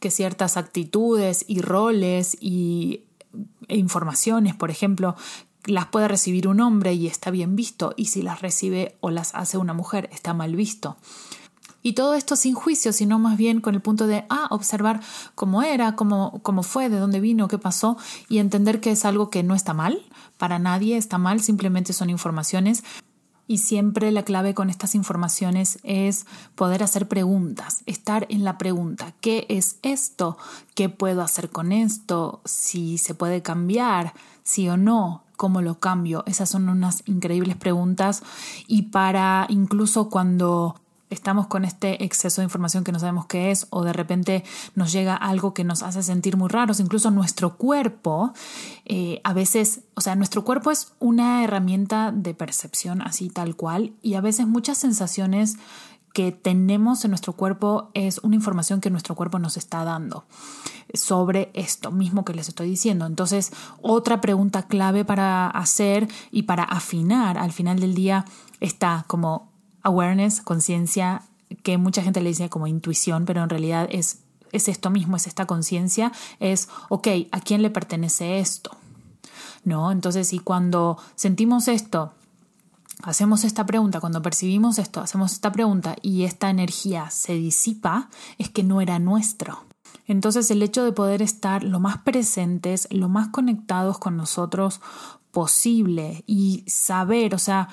[0.00, 3.04] que ciertas actitudes y roles y
[3.68, 5.16] informaciones, por ejemplo,
[5.66, 9.34] las puede recibir un hombre y está bien visto, y si las recibe o las
[9.34, 10.96] hace una mujer está mal visto.
[11.82, 15.00] Y todo esto sin juicio, sino más bien con el punto de ah, observar
[15.36, 17.96] cómo era, cómo, cómo fue, de dónde vino, qué pasó,
[18.28, 20.02] y entender que es algo que no está mal,
[20.36, 22.82] para nadie está mal, simplemente son informaciones
[23.48, 29.14] y siempre la clave con estas informaciones es poder hacer preguntas, estar en la pregunta,
[29.20, 30.36] ¿qué es esto?
[30.74, 32.40] ¿Qué puedo hacer con esto?
[32.44, 36.24] Si se puede cambiar, sí o no, ¿cómo lo cambio?
[36.26, 38.22] Esas son unas increíbles preguntas
[38.66, 40.76] y para incluso cuando
[41.10, 44.44] estamos con este exceso de información que no sabemos qué es o de repente
[44.74, 48.32] nos llega algo que nos hace sentir muy raros, incluso nuestro cuerpo,
[48.84, 53.92] eh, a veces, o sea, nuestro cuerpo es una herramienta de percepción así tal cual
[54.02, 55.56] y a veces muchas sensaciones
[56.16, 60.24] que tenemos en nuestro cuerpo es una información que nuestro cuerpo nos está dando
[60.94, 63.04] sobre esto mismo que les estoy diciendo.
[63.04, 63.52] Entonces,
[63.82, 68.24] otra pregunta clave para hacer y para afinar al final del día
[68.60, 69.52] está como
[69.82, 71.20] awareness, conciencia,
[71.62, 74.20] que mucha gente le dice como intuición, pero en realidad es,
[74.52, 78.70] es esto mismo, es esta conciencia, es, ok, ¿a quién le pertenece esto?
[79.64, 79.92] ¿No?
[79.92, 82.14] Entonces, y cuando sentimos esto,
[83.02, 88.48] hacemos esta pregunta, cuando percibimos esto, hacemos esta pregunta y esta energía se disipa, es
[88.48, 89.64] que no era nuestro.
[90.06, 94.80] Entonces el hecho de poder estar lo más presentes, lo más conectados con nosotros
[95.30, 97.68] posible y saber, o sea,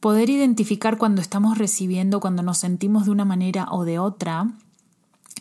[0.00, 4.48] poder identificar cuando estamos recibiendo, cuando nos sentimos de una manera o de otra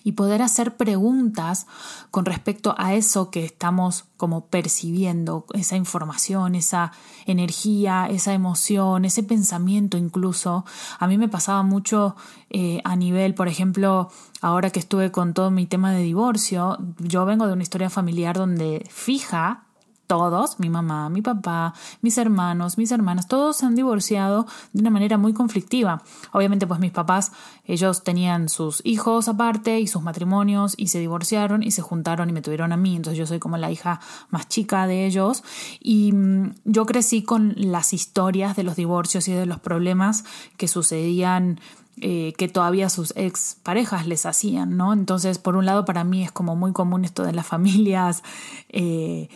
[0.06, 1.66] y poder hacer preguntas
[2.12, 6.94] con respecto a eso que estamos como percibiendo, esa información, esa
[7.26, 10.64] energía, esa emoción, ese pensamiento incluso.
[11.00, 12.16] A mí me pasaba mucho
[12.52, 17.26] eh, a nivel, por ejemplo, ahora que estuve con todo mi tema de divorcio, yo
[17.26, 19.65] vengo de una historia familiar donde fija
[20.08, 24.90] todos, mi mamá, mi papá, mis hermanos, mis hermanas, todos se han divorciado de una
[24.90, 26.02] manera muy conflictiva.
[26.32, 27.32] Obviamente, pues mis papás,
[27.66, 32.34] ellos tenían sus hijos aparte y sus matrimonios y se divorciaron y se juntaron y
[32.34, 32.96] me tuvieron a mí.
[32.96, 35.44] Entonces yo soy como la hija más chica de ellos
[35.80, 40.26] y mm, yo crecí con las historias de los divorcios y de los problemas
[40.58, 41.60] que sucedían
[42.02, 44.92] eh, que todavía sus ex parejas les hacían, ¿no?
[44.92, 48.22] Entonces, por un lado, para mí es como muy común esto de las familias
[48.68, 49.30] eh,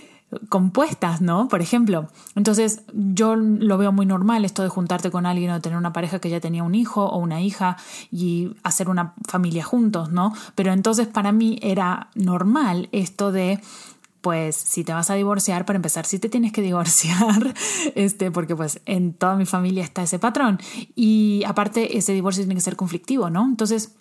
[0.50, 1.48] compuestas, ¿no?
[1.48, 2.08] Por ejemplo.
[2.36, 5.94] Entonces, yo lo veo muy normal esto de juntarte con alguien o de tener una
[5.94, 7.78] pareja que ya tenía un hijo o una hija
[8.12, 10.34] y hacer una familia juntos, ¿no?
[10.56, 13.60] Pero entonces para mí era normal esto de
[14.22, 17.54] pues si te vas a divorciar, para empezar, si te tienes que divorciar,
[17.96, 20.60] este, porque pues en toda mi familia está ese patrón.
[20.96, 23.46] Y aparte, ese divorcio tiene que ser conflictivo, ¿no?
[23.46, 23.96] Entonces,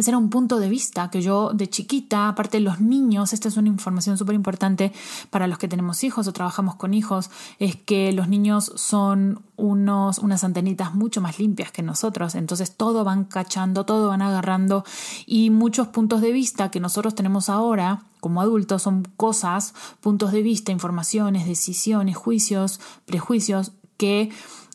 [0.00, 3.48] ese era un punto de vista que yo de chiquita, aparte de los niños, esta
[3.48, 4.92] es una información súper importante
[5.30, 10.18] para los que tenemos hijos o trabajamos con hijos, es que los niños son unos,
[10.18, 14.84] unas antenitas mucho más limpias que nosotros, entonces todo van cachando, todo van agarrando
[15.26, 20.42] y muchos puntos de vista que nosotros tenemos ahora como adultos son cosas, puntos de
[20.42, 24.30] vista, informaciones, decisiones, juicios, prejuicios que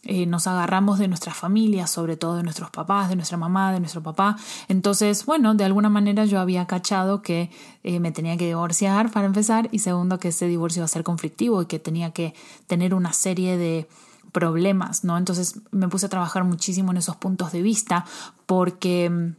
[0.05, 3.79] eh, nos agarramos de nuestras familias, sobre todo de nuestros papás, de nuestra mamá, de
[3.79, 4.37] nuestro papá.
[4.67, 7.49] Entonces, bueno, de alguna manera yo había cachado que
[7.83, 11.03] eh, me tenía que divorciar para empezar y segundo que ese divorcio iba a ser
[11.03, 12.33] conflictivo y que tenía que
[12.67, 13.87] tener una serie de
[14.31, 15.17] problemas, ¿no?
[15.17, 18.05] Entonces me puse a trabajar muchísimo en esos puntos de vista
[18.45, 19.35] porque mm,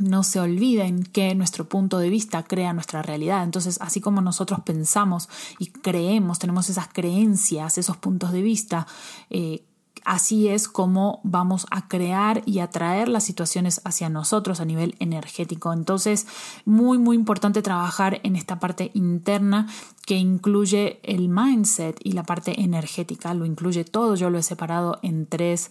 [0.00, 3.42] no se olviden que nuestro punto de vista crea nuestra realidad.
[3.42, 8.86] Entonces, así como nosotros pensamos y creemos, tenemos esas creencias, esos puntos de vista,
[9.30, 9.64] eh,
[10.04, 15.72] así es como vamos a crear y atraer las situaciones hacia nosotros a nivel energético.
[15.72, 16.26] Entonces,
[16.64, 19.66] muy, muy importante trabajar en esta parte interna
[20.06, 23.34] que incluye el mindset y la parte energética.
[23.34, 24.14] Lo incluye todo.
[24.14, 25.70] Yo lo he separado en tres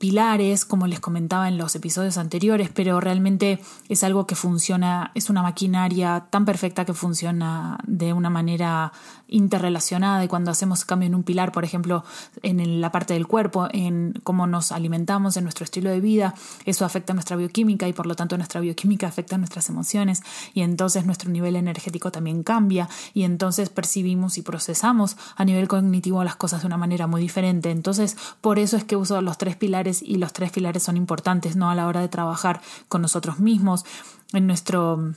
[0.00, 3.60] pilares, como les comentaba en los episodios anteriores, pero realmente
[3.90, 8.94] es algo que funciona, es una maquinaria tan perfecta que funciona de una manera
[9.28, 12.02] interrelacionada y cuando hacemos cambio en un pilar, por ejemplo,
[12.42, 16.34] en la parte del cuerpo, en cómo nos alimentamos, en nuestro estilo de vida,
[16.64, 20.22] eso afecta nuestra bioquímica y por lo tanto nuestra bioquímica afecta nuestras emociones
[20.54, 26.24] y entonces nuestro nivel energético también cambia y entonces percibimos y procesamos a nivel cognitivo
[26.24, 27.70] las cosas de una manera muy diferente.
[27.70, 31.56] Entonces, por eso es que uso los tres pilares y los tres pilares son importantes,
[31.56, 31.70] ¿no?
[31.70, 33.84] A la hora de trabajar con nosotros mismos,
[34.32, 35.14] en nuestro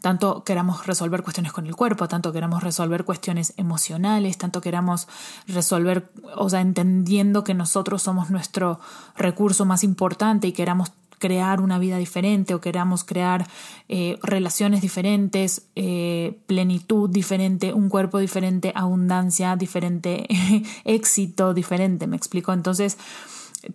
[0.00, 5.08] tanto queramos resolver cuestiones con el cuerpo, tanto queramos resolver cuestiones emocionales, tanto queramos
[5.48, 8.80] resolver, o sea, entendiendo que nosotros somos nuestro
[9.16, 13.46] recurso más importante y queramos crear una vida diferente o queramos crear
[13.88, 20.26] eh, relaciones diferentes, eh, plenitud diferente, un cuerpo diferente, abundancia diferente,
[20.84, 22.54] éxito diferente, me explico.
[22.54, 22.96] Entonces,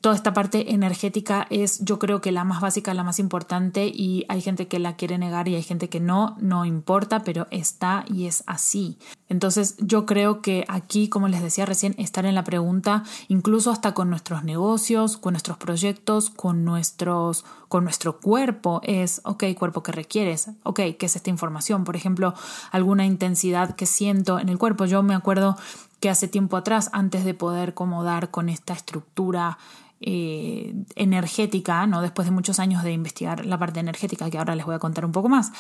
[0.02, 4.26] toda esta parte energética es yo creo que la más básica, la más importante y
[4.30, 8.06] hay gente que la quiere negar y hay gente que no, no importa, pero está
[8.08, 8.98] y es así.
[9.30, 13.94] Entonces yo creo que aquí, como les decía recién, estar en la pregunta, incluso hasta
[13.94, 19.92] con nuestros negocios, con nuestros proyectos, con, nuestros, con nuestro cuerpo, es, ok, cuerpo que
[19.92, 21.84] requieres, ok, ¿qué es esta información?
[21.84, 22.34] Por ejemplo,
[22.72, 24.86] alguna intensidad que siento en el cuerpo.
[24.86, 25.58] Yo me acuerdo
[26.00, 29.58] que hace tiempo atrás, antes de poder acomodar con esta estructura
[30.02, 32.02] eh, energética, ¿no?
[32.02, 35.06] después de muchos años de investigar la parte energética, que ahora les voy a contar
[35.06, 35.52] un poco más,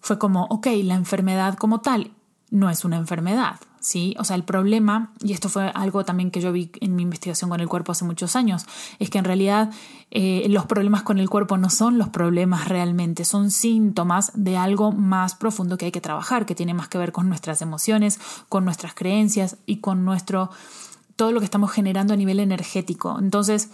[0.00, 2.10] fue como, ok, la enfermedad como tal
[2.54, 4.14] no es una enfermedad, ¿sí?
[4.16, 7.50] O sea, el problema, y esto fue algo también que yo vi en mi investigación
[7.50, 8.64] con el cuerpo hace muchos años,
[9.00, 9.72] es que en realidad
[10.12, 14.92] eh, los problemas con el cuerpo no son los problemas realmente, son síntomas de algo
[14.92, 18.64] más profundo que hay que trabajar, que tiene más que ver con nuestras emociones, con
[18.64, 20.50] nuestras creencias y con nuestro
[21.16, 23.18] todo lo que estamos generando a nivel energético.
[23.18, 23.70] Entonces,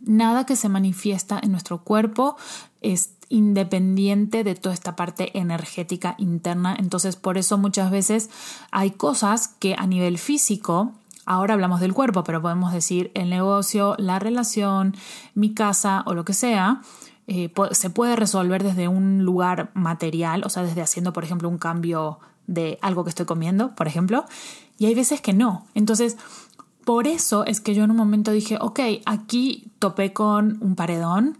[0.00, 2.36] nada que se manifiesta en nuestro cuerpo
[2.82, 6.76] es independiente de toda esta parte energética interna.
[6.78, 8.30] Entonces, por eso muchas veces
[8.70, 10.92] hay cosas que a nivel físico,
[11.24, 14.94] ahora hablamos del cuerpo, pero podemos decir el negocio, la relación,
[15.34, 16.82] mi casa o lo que sea,
[17.26, 21.58] eh, se puede resolver desde un lugar material, o sea, desde haciendo, por ejemplo, un
[21.58, 24.24] cambio de algo que estoy comiendo, por ejemplo,
[24.76, 25.66] y hay veces que no.
[25.74, 26.18] Entonces,
[26.84, 31.38] por eso es que yo en un momento dije, ok, aquí topé con un paredón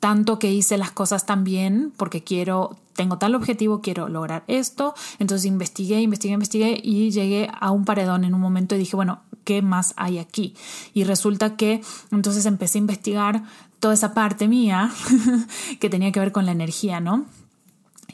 [0.00, 4.94] tanto que hice las cosas tan bien porque quiero, tengo tal objetivo, quiero lograr esto.
[5.18, 9.20] Entonces investigué, investigué, investigué y llegué a un paredón en un momento y dije, bueno,
[9.44, 10.54] ¿qué más hay aquí?
[10.94, 13.44] Y resulta que entonces empecé a investigar
[13.78, 14.90] toda esa parte mía
[15.80, 17.26] que tenía que ver con la energía, ¿no?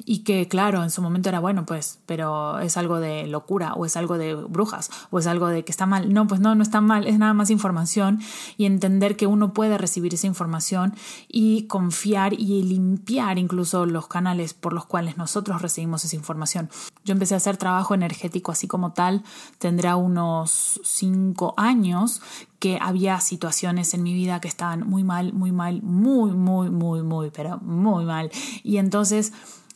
[0.08, 3.84] Y que claro, en su momento era bueno, pues, pero es algo de locura o
[3.84, 6.14] es algo de brujas o es algo de que está mal.
[6.14, 8.20] No, pues no, no está mal, es nada más información
[8.56, 10.94] y entender que uno puede recibir esa información
[11.28, 16.70] y confiar y limpiar incluso los canales por los cuales nosotros recibimos esa información.
[17.04, 19.24] Yo empecé a hacer trabajo energético así como tal,
[19.58, 22.22] tendrá unos cinco años
[22.60, 27.02] que había situaciones en mi vida que estaban muy mal, muy mal, muy, muy, muy,
[27.02, 28.30] muy, pero muy mal.
[28.62, 29.32] Y entonces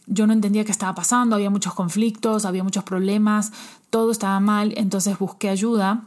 [0.07, 3.53] yo no entendía qué estaba pasando, había muchos conflictos, había muchos problemas,
[3.91, 6.05] todo estaba mal, entonces busqué ayuda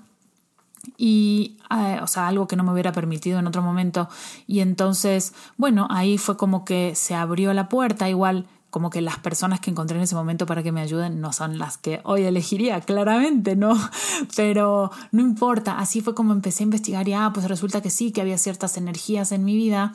[0.97, 4.09] y, eh, o sea, algo que no me hubiera permitido en otro momento.
[4.47, 9.19] Y entonces, bueno, ahí fue como que se abrió la puerta, igual como que las
[9.19, 12.23] personas que encontré en ese momento para que me ayuden no son las que hoy
[12.23, 13.77] elegiría, claramente, ¿no?
[14.35, 18.11] Pero no importa, así fue como empecé a investigar y, ah, pues resulta que sí,
[18.11, 19.93] que había ciertas energías en mi vida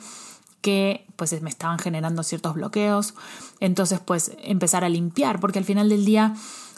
[0.61, 3.13] que pues me estaban generando ciertos bloqueos.
[3.59, 6.35] Entonces pues empezar a limpiar, porque al final del día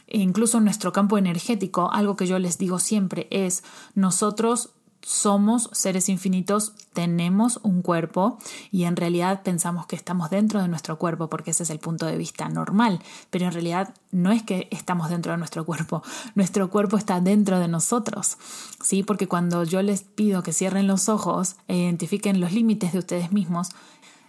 [0.08, 3.64] incluso en nuestro campo energético, algo que yo les digo siempre es
[3.96, 4.72] nosotros
[5.04, 8.38] somos seres infinitos, tenemos un cuerpo
[8.72, 12.06] y en realidad pensamos que estamos dentro de nuestro cuerpo porque ese es el punto
[12.06, 16.04] de vista normal, pero en realidad no es que estamos dentro de nuestro cuerpo,
[16.36, 18.38] nuestro cuerpo está dentro de nosotros,
[18.84, 19.04] ¿sí?
[19.04, 23.32] Porque cuando yo les pido que cierren los ojos e identifiquen los límites de ustedes
[23.32, 23.70] mismos,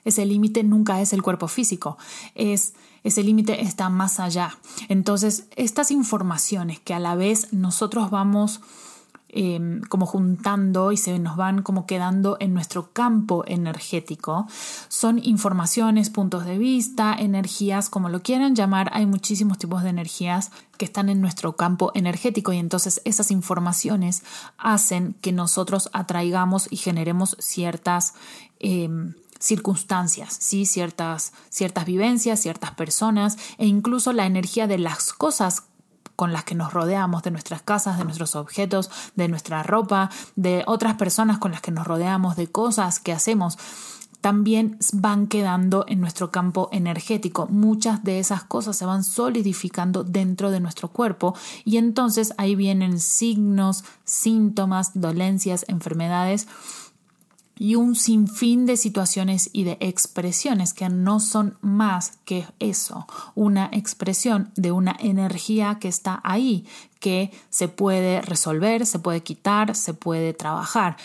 [0.04, 1.96] ese límite nunca es el cuerpo físico,
[2.34, 4.56] es ese límite está más allá.
[4.88, 8.60] Entonces, estas informaciones que a la vez nosotros vamos
[9.34, 14.46] Em, como juntando y se nos van como quedando en nuestro campo energético.
[14.88, 18.90] Son informaciones, puntos de vista, energías, como lo quieran llamar.
[18.92, 24.22] Hay muchísimos tipos de energías que están en nuestro campo energético y entonces esas informaciones
[24.58, 28.12] hacen que nosotros atraigamos y generemos ciertas...
[28.60, 30.66] Em, circunstancias, ¿sí?
[30.66, 35.64] ciertas, ciertas vivencias, ciertas personas e incluso la energía de las cosas
[36.22, 40.62] con las que nos rodeamos, de nuestras casas, de nuestros objetos, de nuestra ropa, de
[40.68, 43.58] otras personas con las que nos rodeamos, de cosas que hacemos,
[44.20, 47.48] también van quedando en nuestro campo energético.
[47.48, 53.00] Muchas de esas cosas se van solidificando dentro de nuestro cuerpo y entonces ahí vienen
[53.00, 56.46] signos, síntomas, dolencias, enfermedades
[57.58, 63.68] y un sinfín de situaciones y de expresiones que no son más que eso, una
[63.72, 66.66] expresión de una energía que está ahí,
[67.00, 70.96] que se puede resolver, se puede quitar, se puede trabajar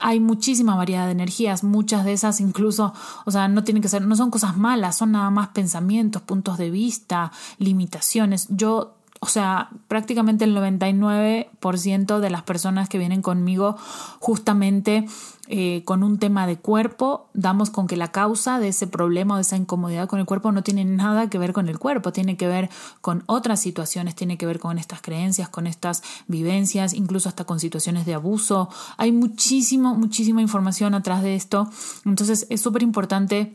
[0.00, 2.92] hay muchísima variedad de energías, muchas de esas incluso,
[3.24, 6.58] o sea, no tienen que ser, no son cosas malas, son nada más pensamientos, puntos
[6.58, 8.46] de vista, limitaciones.
[8.50, 13.74] Yo o sea, prácticamente el 99% de las personas que vienen conmigo
[14.20, 15.06] justamente
[15.48, 19.36] eh, con un tema de cuerpo, damos con que la causa de ese problema o
[19.38, 22.36] de esa incomodidad con el cuerpo no tiene nada que ver con el cuerpo, tiene
[22.36, 22.68] que ver
[23.00, 27.60] con otras situaciones, tiene que ver con estas creencias, con estas vivencias, incluso hasta con
[27.60, 28.68] situaciones de abuso.
[28.98, 31.70] Hay muchísimo, muchísima información atrás de esto.
[32.04, 33.54] Entonces es súper importante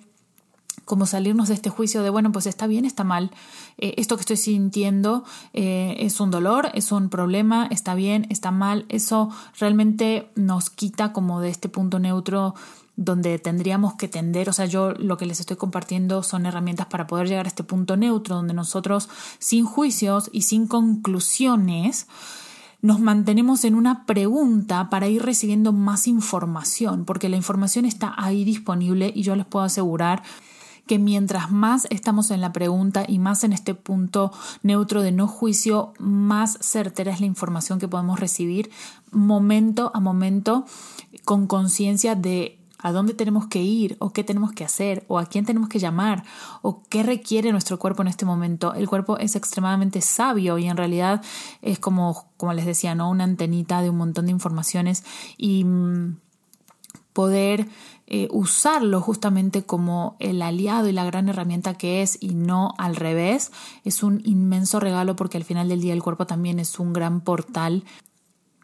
[0.90, 3.30] como salirnos de este juicio de, bueno, pues está bien, está mal,
[3.78, 5.24] eh, esto que estoy sintiendo
[5.54, 11.14] eh, es un dolor, es un problema, está bien, está mal, eso realmente nos quita
[11.14, 12.56] como de este punto neutro
[12.96, 17.06] donde tendríamos que tender, o sea, yo lo que les estoy compartiendo son herramientas para
[17.06, 22.08] poder llegar a este punto neutro donde nosotros sin juicios y sin conclusiones
[22.82, 28.44] nos mantenemos en una pregunta para ir recibiendo más información, porque la información está ahí
[28.44, 30.24] disponible y yo les puedo asegurar
[30.90, 34.32] que mientras más estamos en la pregunta y más en este punto
[34.64, 38.72] neutro de no juicio, más certera es la información que podemos recibir
[39.12, 40.66] momento a momento
[41.26, 45.28] con conciencia de a dónde tenemos que ir o qué tenemos que hacer o a
[45.28, 46.24] quién tenemos que llamar
[46.64, 48.74] o qué requiere nuestro cuerpo en este momento.
[48.74, 51.22] El cuerpo es extremadamente sabio y en realidad
[51.62, 53.12] es como, como les decía, ¿no?
[53.12, 55.04] una antenita de un montón de informaciones
[55.38, 56.18] y mm,
[57.14, 57.68] poder
[58.12, 62.96] eh, usarlo justamente como el aliado y la gran herramienta que es y no al
[62.96, 63.52] revés,
[63.84, 67.22] es un inmenso regalo porque al final del día el cuerpo también es un gran
[67.22, 67.84] portal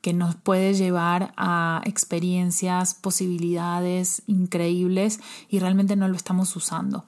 [0.01, 7.05] que nos puede llevar a experiencias, posibilidades increíbles y realmente no lo estamos usando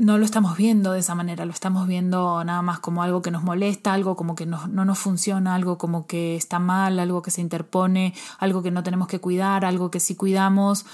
[0.00, 3.30] no lo estamos viendo de esa manera, lo estamos viendo nada más como algo que
[3.30, 7.20] nos molesta, algo como que no, no, nos funciona, algo como que está mal, algo
[7.20, 10.86] que se interpone, algo que no tenemos que cuidar, algo que sí cuidamos.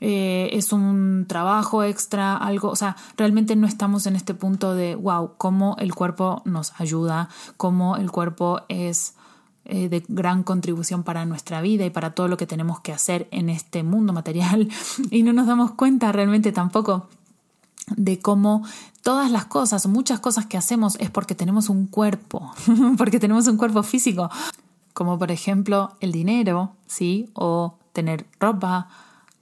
[0.00, 4.94] Eh, es un trabajo extra, algo, o sea, realmente no estamos en este punto de,
[4.94, 9.14] wow, cómo el cuerpo nos ayuda, cómo el cuerpo es
[9.64, 13.26] eh, de gran contribución para nuestra vida y para todo lo que tenemos que hacer
[13.32, 14.68] en este mundo material
[15.10, 17.08] y no nos damos cuenta realmente tampoco
[17.88, 18.64] de cómo
[19.02, 22.52] todas las cosas, muchas cosas que hacemos es porque tenemos un cuerpo,
[22.98, 24.30] porque tenemos un cuerpo físico,
[24.92, 27.30] como por ejemplo el dinero, ¿sí?
[27.34, 28.88] O tener ropa,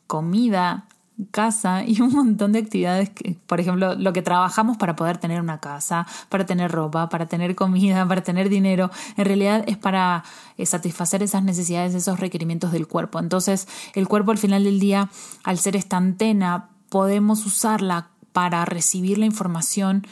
[0.06, 0.86] comida,
[1.30, 3.10] casa y un montón de actividades,
[3.46, 7.54] por ejemplo, lo que trabajamos para poder tener una casa, para tener ropa, para tener
[7.54, 10.24] comida, para tener dinero, en realidad es para
[10.56, 13.18] eh, satisfacer esas necesidades, esos requerimientos del cuerpo.
[13.18, 15.10] Entonces, el cuerpo al final del día,
[15.44, 20.06] al ser esta antena, podemos usarla para recibir la información,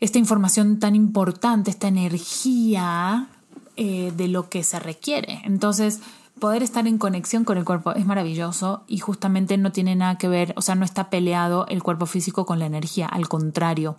[0.00, 3.28] esta información tan importante, esta energía
[3.76, 5.40] eh, de lo que se requiere.
[5.44, 6.00] Entonces,
[6.38, 10.28] poder estar en conexión con el cuerpo es maravilloso y justamente no tiene nada que
[10.28, 13.96] ver, o sea, no está peleado el cuerpo físico con la energía, al contrario.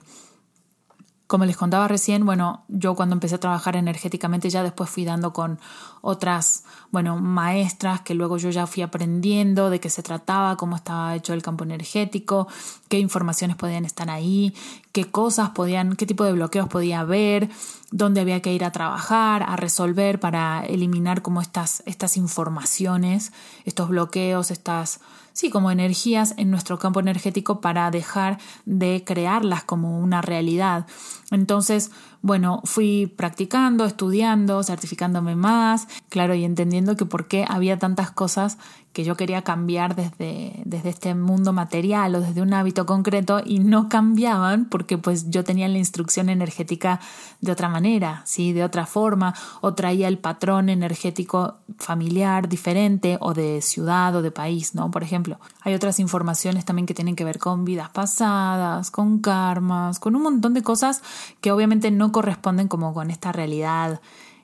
[1.29, 5.31] Como les contaba recién, bueno, yo cuando empecé a trabajar energéticamente ya después fui dando
[5.31, 5.59] con
[6.01, 11.15] otras, bueno, maestras que luego yo ya fui aprendiendo de qué se trataba, cómo estaba
[11.15, 12.47] hecho el campo energético,
[12.87, 14.55] qué informaciones podían estar ahí,
[14.91, 17.47] qué cosas podían, qué tipo de bloqueos podía haber,
[17.91, 23.33] dónde había que ir a trabajar, a resolver para eliminar como estas, estas informaciones,
[23.65, 24.99] estos bloqueos, estas
[25.39, 30.85] sí, como energías en nuestro campo energético para dejar de crearlas como una realidad.
[31.31, 38.11] Entonces, bueno, fui practicando, estudiando, certificándome más, claro, y entendiendo que por qué había tantas
[38.11, 38.57] cosas
[38.93, 43.59] que yo quería cambiar desde, desde este mundo material o desde un hábito concreto y
[43.59, 46.99] no cambiaban porque pues yo tenía la instrucción energética
[47.39, 48.51] de otra manera, ¿sí?
[48.51, 54.31] de otra forma, o traía el patrón energético familiar diferente o de ciudad o de
[54.31, 54.89] país, ¿no?
[54.91, 59.99] Por ejemplo, hay otras informaciones también que tienen que ver con vidas pasadas, con karmas,
[59.99, 61.03] con un montón de cosas
[61.41, 64.01] que obviamente no corresponden como con esta realidad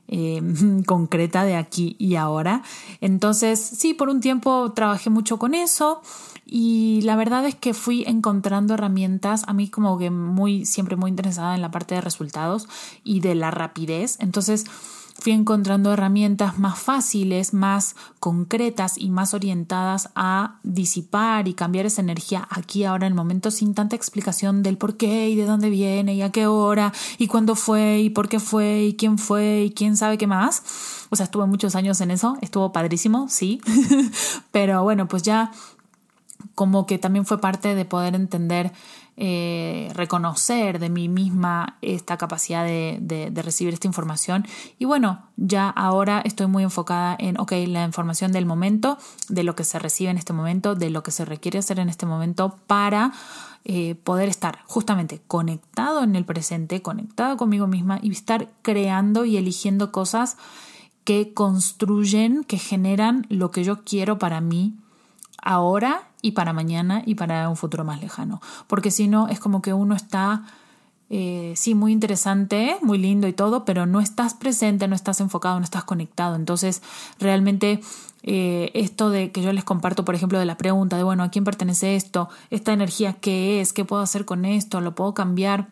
[0.07, 0.41] eh,
[0.85, 2.63] concreta de aquí y ahora.
[3.01, 6.01] Entonces, sí, por un tiempo trabajé mucho con eso
[6.45, 11.09] y la verdad es que fui encontrando herramientas, a mí como que muy, siempre muy
[11.09, 12.67] interesada en la parte de resultados
[13.03, 14.17] y de la rapidez.
[14.19, 14.65] Entonces,
[15.17, 22.01] fui encontrando herramientas más fáciles, más concretas y más orientadas a disipar y cambiar esa
[22.01, 25.69] energía aquí, ahora, en el momento, sin tanta explicación del por qué y de dónde
[25.69, 29.63] viene y a qué hora y cuándo fue y por qué fue y quién fue
[29.63, 30.63] y quién sabe qué más.
[31.09, 33.61] O sea, estuve muchos años en eso, estuvo padrísimo, sí,
[34.51, 35.51] pero bueno, pues ya
[36.55, 38.71] como que también fue parte de poder entender
[39.17, 44.45] eh, reconocer de mí misma esta capacidad de, recibir esta información.
[44.77, 48.97] Y bueno, ya ahora estoy muy enfocada en, ok, la información del momento,
[49.29, 51.87] de lo que se recibe en este momento, de lo que se requiere hacer en
[51.87, 53.13] este momento para
[53.63, 59.37] eh, poder estar justamente conectado en el presente, conectado conmigo misma y estar creando y
[59.37, 60.35] eligiendo cosas
[61.05, 64.73] que construyen, que generan lo que yo quiero para mí
[65.45, 68.41] ahora y para mañana y para un futuro más lejano.
[68.65, 70.43] Porque si no, es como que uno está,
[71.11, 75.59] eh, sí, muy interesante, muy lindo y todo, pero no estás presente, no estás enfocado,
[75.59, 76.35] no estás conectado.
[76.35, 76.81] Entonces,
[77.19, 77.79] realmente
[78.23, 81.29] eh, esto de que yo les comparto, por ejemplo, de la pregunta de, bueno, ¿a
[81.29, 82.27] quién pertenece esto?
[82.49, 83.71] ¿Esta energía qué es?
[83.71, 84.81] ¿Qué puedo hacer con esto?
[84.81, 85.67] ¿Lo puedo cambiar?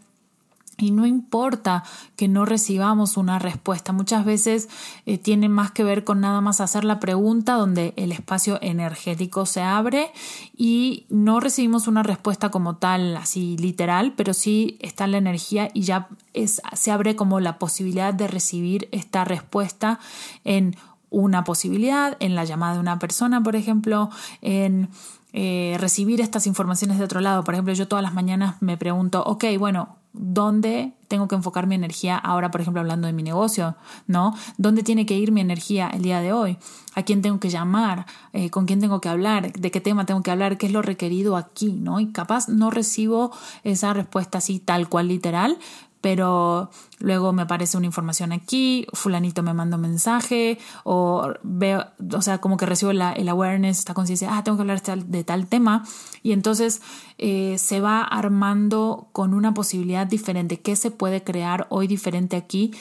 [0.77, 1.83] Y no importa
[2.15, 4.69] que no recibamos una respuesta, muchas veces
[5.05, 9.45] eh, tiene más que ver con nada más hacer la pregunta donde el espacio energético
[9.45, 10.11] se abre
[10.57, 15.81] y no recibimos una respuesta como tal, así literal, pero sí está la energía y
[15.81, 19.99] ya es, se abre como la posibilidad de recibir esta respuesta
[20.43, 20.75] en
[21.11, 24.09] una posibilidad, en la llamada de una persona, por ejemplo,
[24.41, 24.89] en
[25.33, 27.43] eh, recibir estas informaciones de otro lado.
[27.43, 31.75] Por ejemplo, yo todas las mañanas me pregunto, ok, bueno, ¿dónde tengo que enfocar mi
[31.75, 33.75] energía ahora, por ejemplo, hablando de mi negocio?
[34.07, 34.33] ¿No?
[34.57, 36.57] ¿Dónde tiene que ir mi energía el día de hoy?
[36.95, 38.05] ¿A quién tengo que llamar?
[38.31, 39.51] Eh, ¿Con quién tengo que hablar?
[39.51, 40.57] ¿De qué tema tengo que hablar?
[40.57, 41.73] ¿Qué es lo requerido aquí?
[41.73, 41.99] ¿No?
[41.99, 43.31] Y capaz no recibo
[43.63, 45.57] esa respuesta así tal cual literal,
[46.01, 46.69] pero
[47.03, 51.85] luego me aparece una información aquí, fulanito me manda un mensaje, o veo,
[52.15, 55.23] o sea, como que recibo la, el awareness, esta conciencia, ah, tengo que hablar de
[55.25, 55.83] tal tema,
[56.23, 56.81] y entonces
[57.17, 62.71] eh, se va armando con una posibilidad diferente, ¿qué se puede crear hoy diferente aquí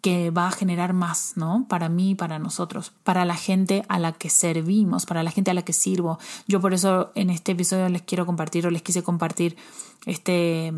[0.00, 1.66] que va a generar más, ¿no?
[1.68, 5.54] Para mí para nosotros, para la gente a la que servimos, para la gente a
[5.54, 6.18] la que sirvo.
[6.46, 9.56] Yo por eso en este episodio les quiero compartir o les quise compartir
[10.06, 10.72] este,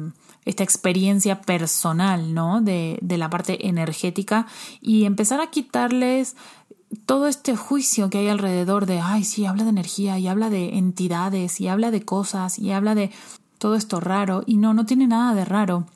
[0.46, 2.62] esta experiencia personal, ¿no?
[2.62, 4.46] De, de la parte energética
[4.80, 6.36] y empezar a quitarles
[7.04, 10.78] todo este juicio que hay alrededor de, ay, sí, habla de energía y habla de
[10.78, 13.10] entidades y habla de cosas y habla de
[13.58, 15.86] todo esto raro y no, no tiene nada de raro.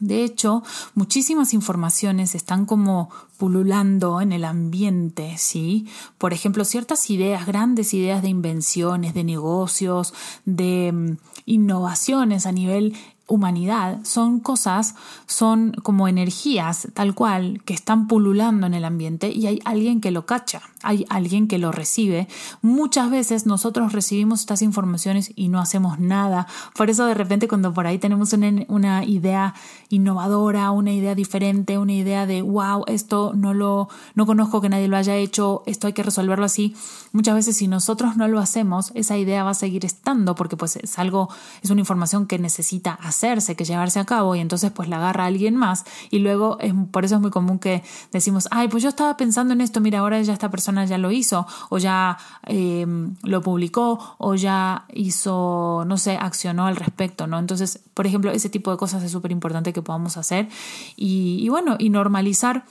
[0.00, 0.62] De hecho,
[0.94, 5.86] muchísimas informaciones están como pululando en el ambiente, ¿sí?
[6.16, 10.14] Por ejemplo, ciertas ideas, grandes ideas de invenciones, de negocios,
[10.46, 12.96] de mm, innovaciones a nivel
[13.30, 14.94] humanidad son cosas,
[15.26, 20.10] son como energías tal cual que están pululando en el ambiente y hay alguien que
[20.10, 22.28] lo cacha, hay alguien que lo recibe.
[22.62, 26.46] Muchas veces nosotros recibimos estas informaciones y no hacemos nada.
[26.76, 29.54] Por eso de repente cuando por ahí tenemos una, idea
[29.88, 34.88] innovadora, una idea diferente, una idea de wow, esto no lo no conozco que nadie
[34.88, 36.74] lo haya hecho, esto hay que resolverlo así.
[37.12, 40.76] Muchas veces si nosotros no lo hacemos, esa idea va a seguir estando porque pues
[40.76, 41.28] es algo
[41.62, 44.96] es una información que necesita hacer hacerse, que llevarse a cabo y entonces pues la
[44.96, 48.82] agarra alguien más y luego es, por eso es muy común que decimos, ay, pues
[48.82, 52.18] yo estaba pensando en esto, mira, ahora ya esta persona ya lo hizo o ya
[52.46, 57.38] em, lo publicó o ya hizo, no sé, accionó al respecto, ¿no?
[57.38, 60.48] Entonces, por ejemplo, ese tipo de cosas es súper importante que podamos hacer
[60.96, 62.64] y, y bueno, y normalizar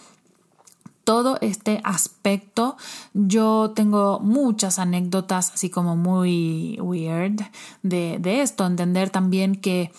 [1.10, 2.78] todo este aspecto.
[3.16, 7.41] Yo tengo muchas anécdotas así como muy weird
[7.82, 9.91] de, esto, entender también que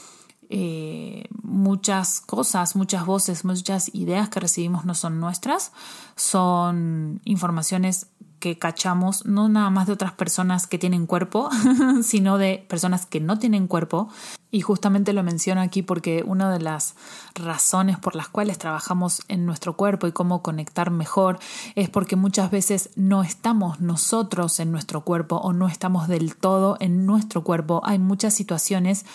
[0.52, 5.70] eh, muchas cosas, muchas voces, muchas ideas que recibimos no son nuestras,
[6.16, 8.08] son informaciones
[8.40, 11.50] que cachamos no nada más de otras personas que tienen cuerpo,
[12.02, 14.08] sino de personas que no tienen cuerpo.
[14.52, 16.96] Y justamente lo menciono aquí porque una de las
[17.34, 21.38] razones por las cuales trabajamos en nuestro cuerpo y cómo conectar mejor
[21.76, 26.76] es porque muchas veces no estamos nosotros en nuestro cuerpo o no estamos del todo
[26.80, 27.80] en nuestro cuerpo.
[27.84, 29.06] Hay muchas situaciones,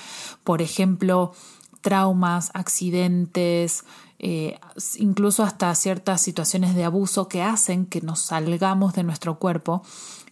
[0.45, 1.33] por ejemplo,
[1.81, 3.83] traumas, accidentes,
[4.19, 4.57] eh,
[4.97, 9.83] incluso hasta ciertas situaciones de abuso que hacen que nos salgamos de nuestro cuerpo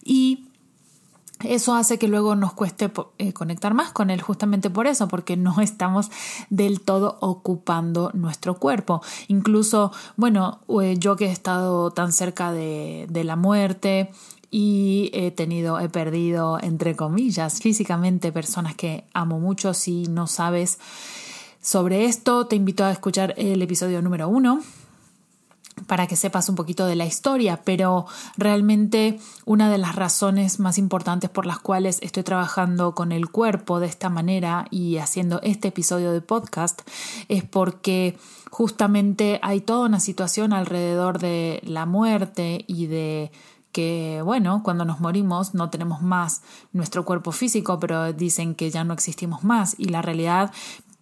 [0.02, 0.48] y
[1.42, 5.36] eso hace que luego nos cueste eh, conectar más con él justamente por eso, porque
[5.36, 6.10] no estamos
[6.50, 9.02] del todo ocupando nuestro cuerpo.
[9.28, 14.10] Incluso, bueno, eh, yo que he estado tan cerca de, de la muerte,
[14.56, 19.74] y he tenido, he perdido, entre comillas, físicamente personas que amo mucho.
[19.74, 20.78] Si no sabes
[21.60, 24.60] sobre esto, te invito a escuchar el episodio número uno
[25.86, 28.06] para que sepas un poquito de la historia, pero
[28.36, 33.80] realmente una de las razones más importantes por las cuales estoy trabajando con el cuerpo
[33.80, 36.82] de esta manera y haciendo este episodio de podcast
[37.28, 38.16] es porque
[38.50, 43.30] justamente hay toda una situación alrededor de la muerte y de
[43.74, 48.84] que, bueno, cuando nos morimos no tenemos más nuestro cuerpo físico, pero dicen que ya
[48.84, 49.74] no existimos más.
[49.78, 50.52] Y la realidad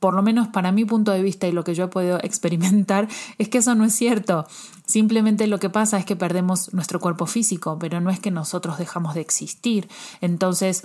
[0.02, 3.06] por lo menos para mi punto de vista y lo que yo he podido experimentar,
[3.38, 4.48] es que eso no es cierto.
[4.84, 8.78] Simplemente lo que pasa es que perdemos nuestro cuerpo físico, pero no es que nosotros
[8.78, 9.88] dejamos de existir.
[10.20, 10.82] Entonces,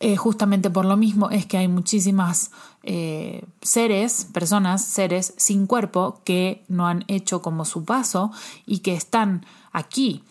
[0.00, 2.50] eh, justamente por lo mismo es que hay muchísimas
[2.82, 8.32] eh, seres, personas, seres sin cuerpo que no han hecho como su paso
[8.66, 10.24] y que están aquí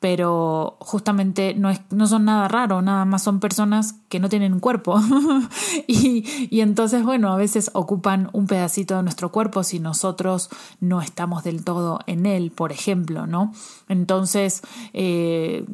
[0.00, 4.60] pero justamente no, es, no son nada raro, nada más son personas que no tienen
[4.60, 5.00] cuerpo.
[5.88, 11.02] y, y, entonces, bueno, a veces ocupan un pedacito de nuestro cuerpo si nosotros no
[11.02, 13.52] estamos del todo en él, por ejemplo, ¿no?
[13.88, 15.64] Entonces, eh,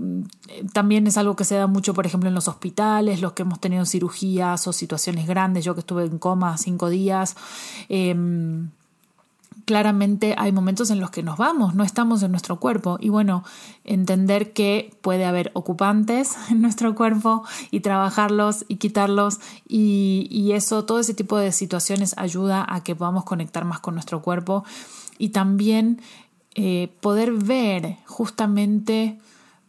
[0.73, 3.61] también es algo que se da mucho, por ejemplo, en los hospitales, los que hemos
[3.61, 7.37] tenido cirugías o situaciones grandes, yo que estuve en coma cinco días.
[7.91, 8.15] Eh,
[9.65, 12.99] claramente hay momentos en los que nos vamos, no estamos en nuestro cuerpo.
[13.01, 13.45] Y bueno,
[13.85, 21.01] entender que puede haber ocupantes en nuestro cuerpo y trabajarlos y quitarlos y, eso, todo
[21.01, 24.65] ese tipo de situaciones ayuda a que podamos conectar más con nuestro cuerpo.
[25.19, 26.01] Y también
[26.55, 29.19] eh, poder ver justamente,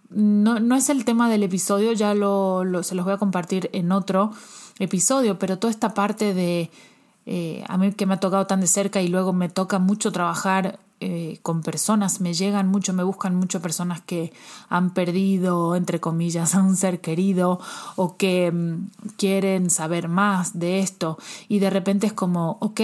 [0.09, 3.91] no, no, es el tema del episodio, ya lo, se los voy a compartir en
[3.91, 4.31] otro
[4.79, 6.69] episodio, pero toda esta parte de
[7.25, 10.11] eh, a mí que me ha tocado tan de cerca y luego me toca mucho
[10.11, 14.31] trabajar eh, con personas, me llegan mucho, me buscan mucho personas que
[14.69, 17.59] han perdido, entre comillas, a un ser querido
[17.95, 21.17] o que mm, quieren saber más de esto.
[21.47, 22.81] Y de repente es como, ok,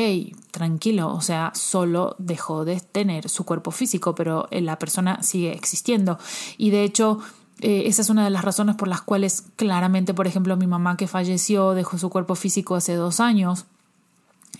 [0.49, 5.53] tranquilo, o sea, solo dejó de tener su cuerpo físico, pero eh, la persona sigue
[5.53, 6.17] existiendo.
[6.57, 7.19] Y de hecho...
[7.63, 11.07] esa es una de las razones por las cuales claramente, por ejemplo, mi mamá que
[11.07, 13.67] falleció dejó su cuerpo físico hace dos años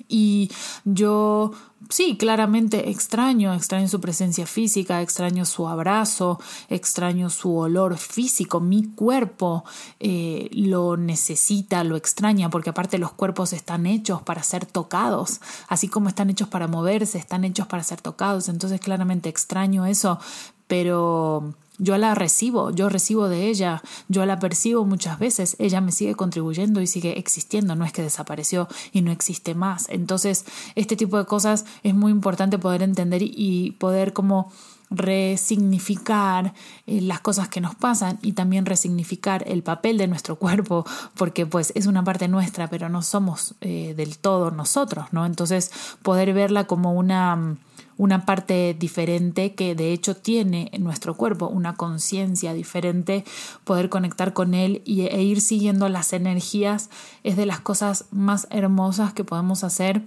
[0.08, 0.52] y
[0.86, 1.52] yo
[1.90, 6.40] sí, claramente extraño, extraño su presencia física, extraño su abrazo,
[6.70, 9.64] extraño su olor físico, mi cuerpo
[10.00, 15.88] eh, lo necesita, lo extraña, porque aparte los cuerpos están hechos para ser tocados, así
[15.88, 20.20] como están hechos para moverse, están hechos para ser tocados, entonces claramente extraño eso,
[20.68, 25.92] pero yo la recibo, yo recibo de ella, yo la percibo muchas veces, ella me
[25.92, 29.88] sigue contribuyendo y sigue existiendo, no es que desapareció y no existe más.
[29.90, 34.52] Entonces, este tipo de cosas es muy importante poder entender y poder como
[34.92, 36.54] resignificar
[36.86, 41.46] eh, las cosas que nos pasan y también resignificar el papel de nuestro cuerpo porque
[41.46, 45.72] pues es una parte nuestra pero no somos eh, del todo nosotros no entonces
[46.04, 47.56] poder verla como una
[47.98, 53.24] una parte diferente que de hecho tiene en nuestro cuerpo, una conciencia diferente,
[53.64, 56.90] poder conectar con él y, e ir siguiendo las energías
[57.24, 60.04] es de las cosas más hermosas que podemos hacer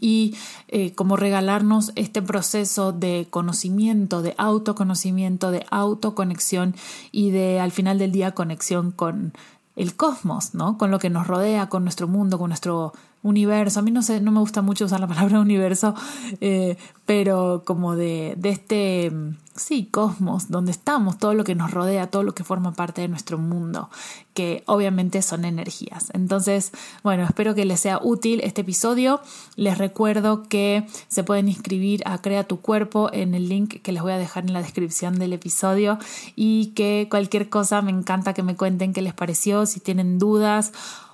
[0.00, 0.36] y
[0.68, 6.74] eh, como regalarnos este proceso de conocimiento, de autoconocimiento, de autoconexión
[7.10, 9.32] y de al final del día conexión con
[9.76, 10.78] el cosmos, ¿no?
[10.78, 12.92] Con lo que nos rodea, con nuestro mundo, con nuestro
[13.22, 15.94] universo, a mí no sé, no me gusta mucho usar la palabra universo,
[16.40, 19.12] eh, pero como de, de este,
[19.54, 23.08] sí, cosmos, donde estamos, todo lo que nos rodea, todo lo que forma parte de
[23.08, 23.90] nuestro mundo,
[24.34, 26.10] que obviamente son energías.
[26.14, 29.20] Entonces, bueno, espero que les sea útil este episodio.
[29.56, 34.02] Les recuerdo que se pueden inscribir a Crea tu cuerpo en el link que les
[34.02, 35.98] voy a dejar en la descripción del episodio
[36.34, 40.72] y que cualquier cosa me encanta que me cuenten qué les pareció, si tienen dudas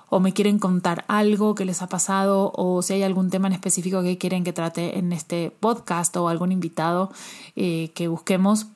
[0.09, 3.53] o me quieren contar algo que les ha pasado o si hay algún tema en
[3.53, 7.11] específico que quieren que trate en este podcast o algún invitado
[7.55, 8.67] eh, que busquemos,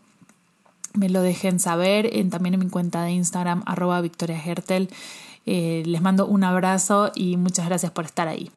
[0.94, 4.90] me lo dejen saber en, también en mi cuenta de Instagram arroba Victoria Hertel.
[5.46, 8.52] Eh, les mando un abrazo y muchas gracias por estar ahí.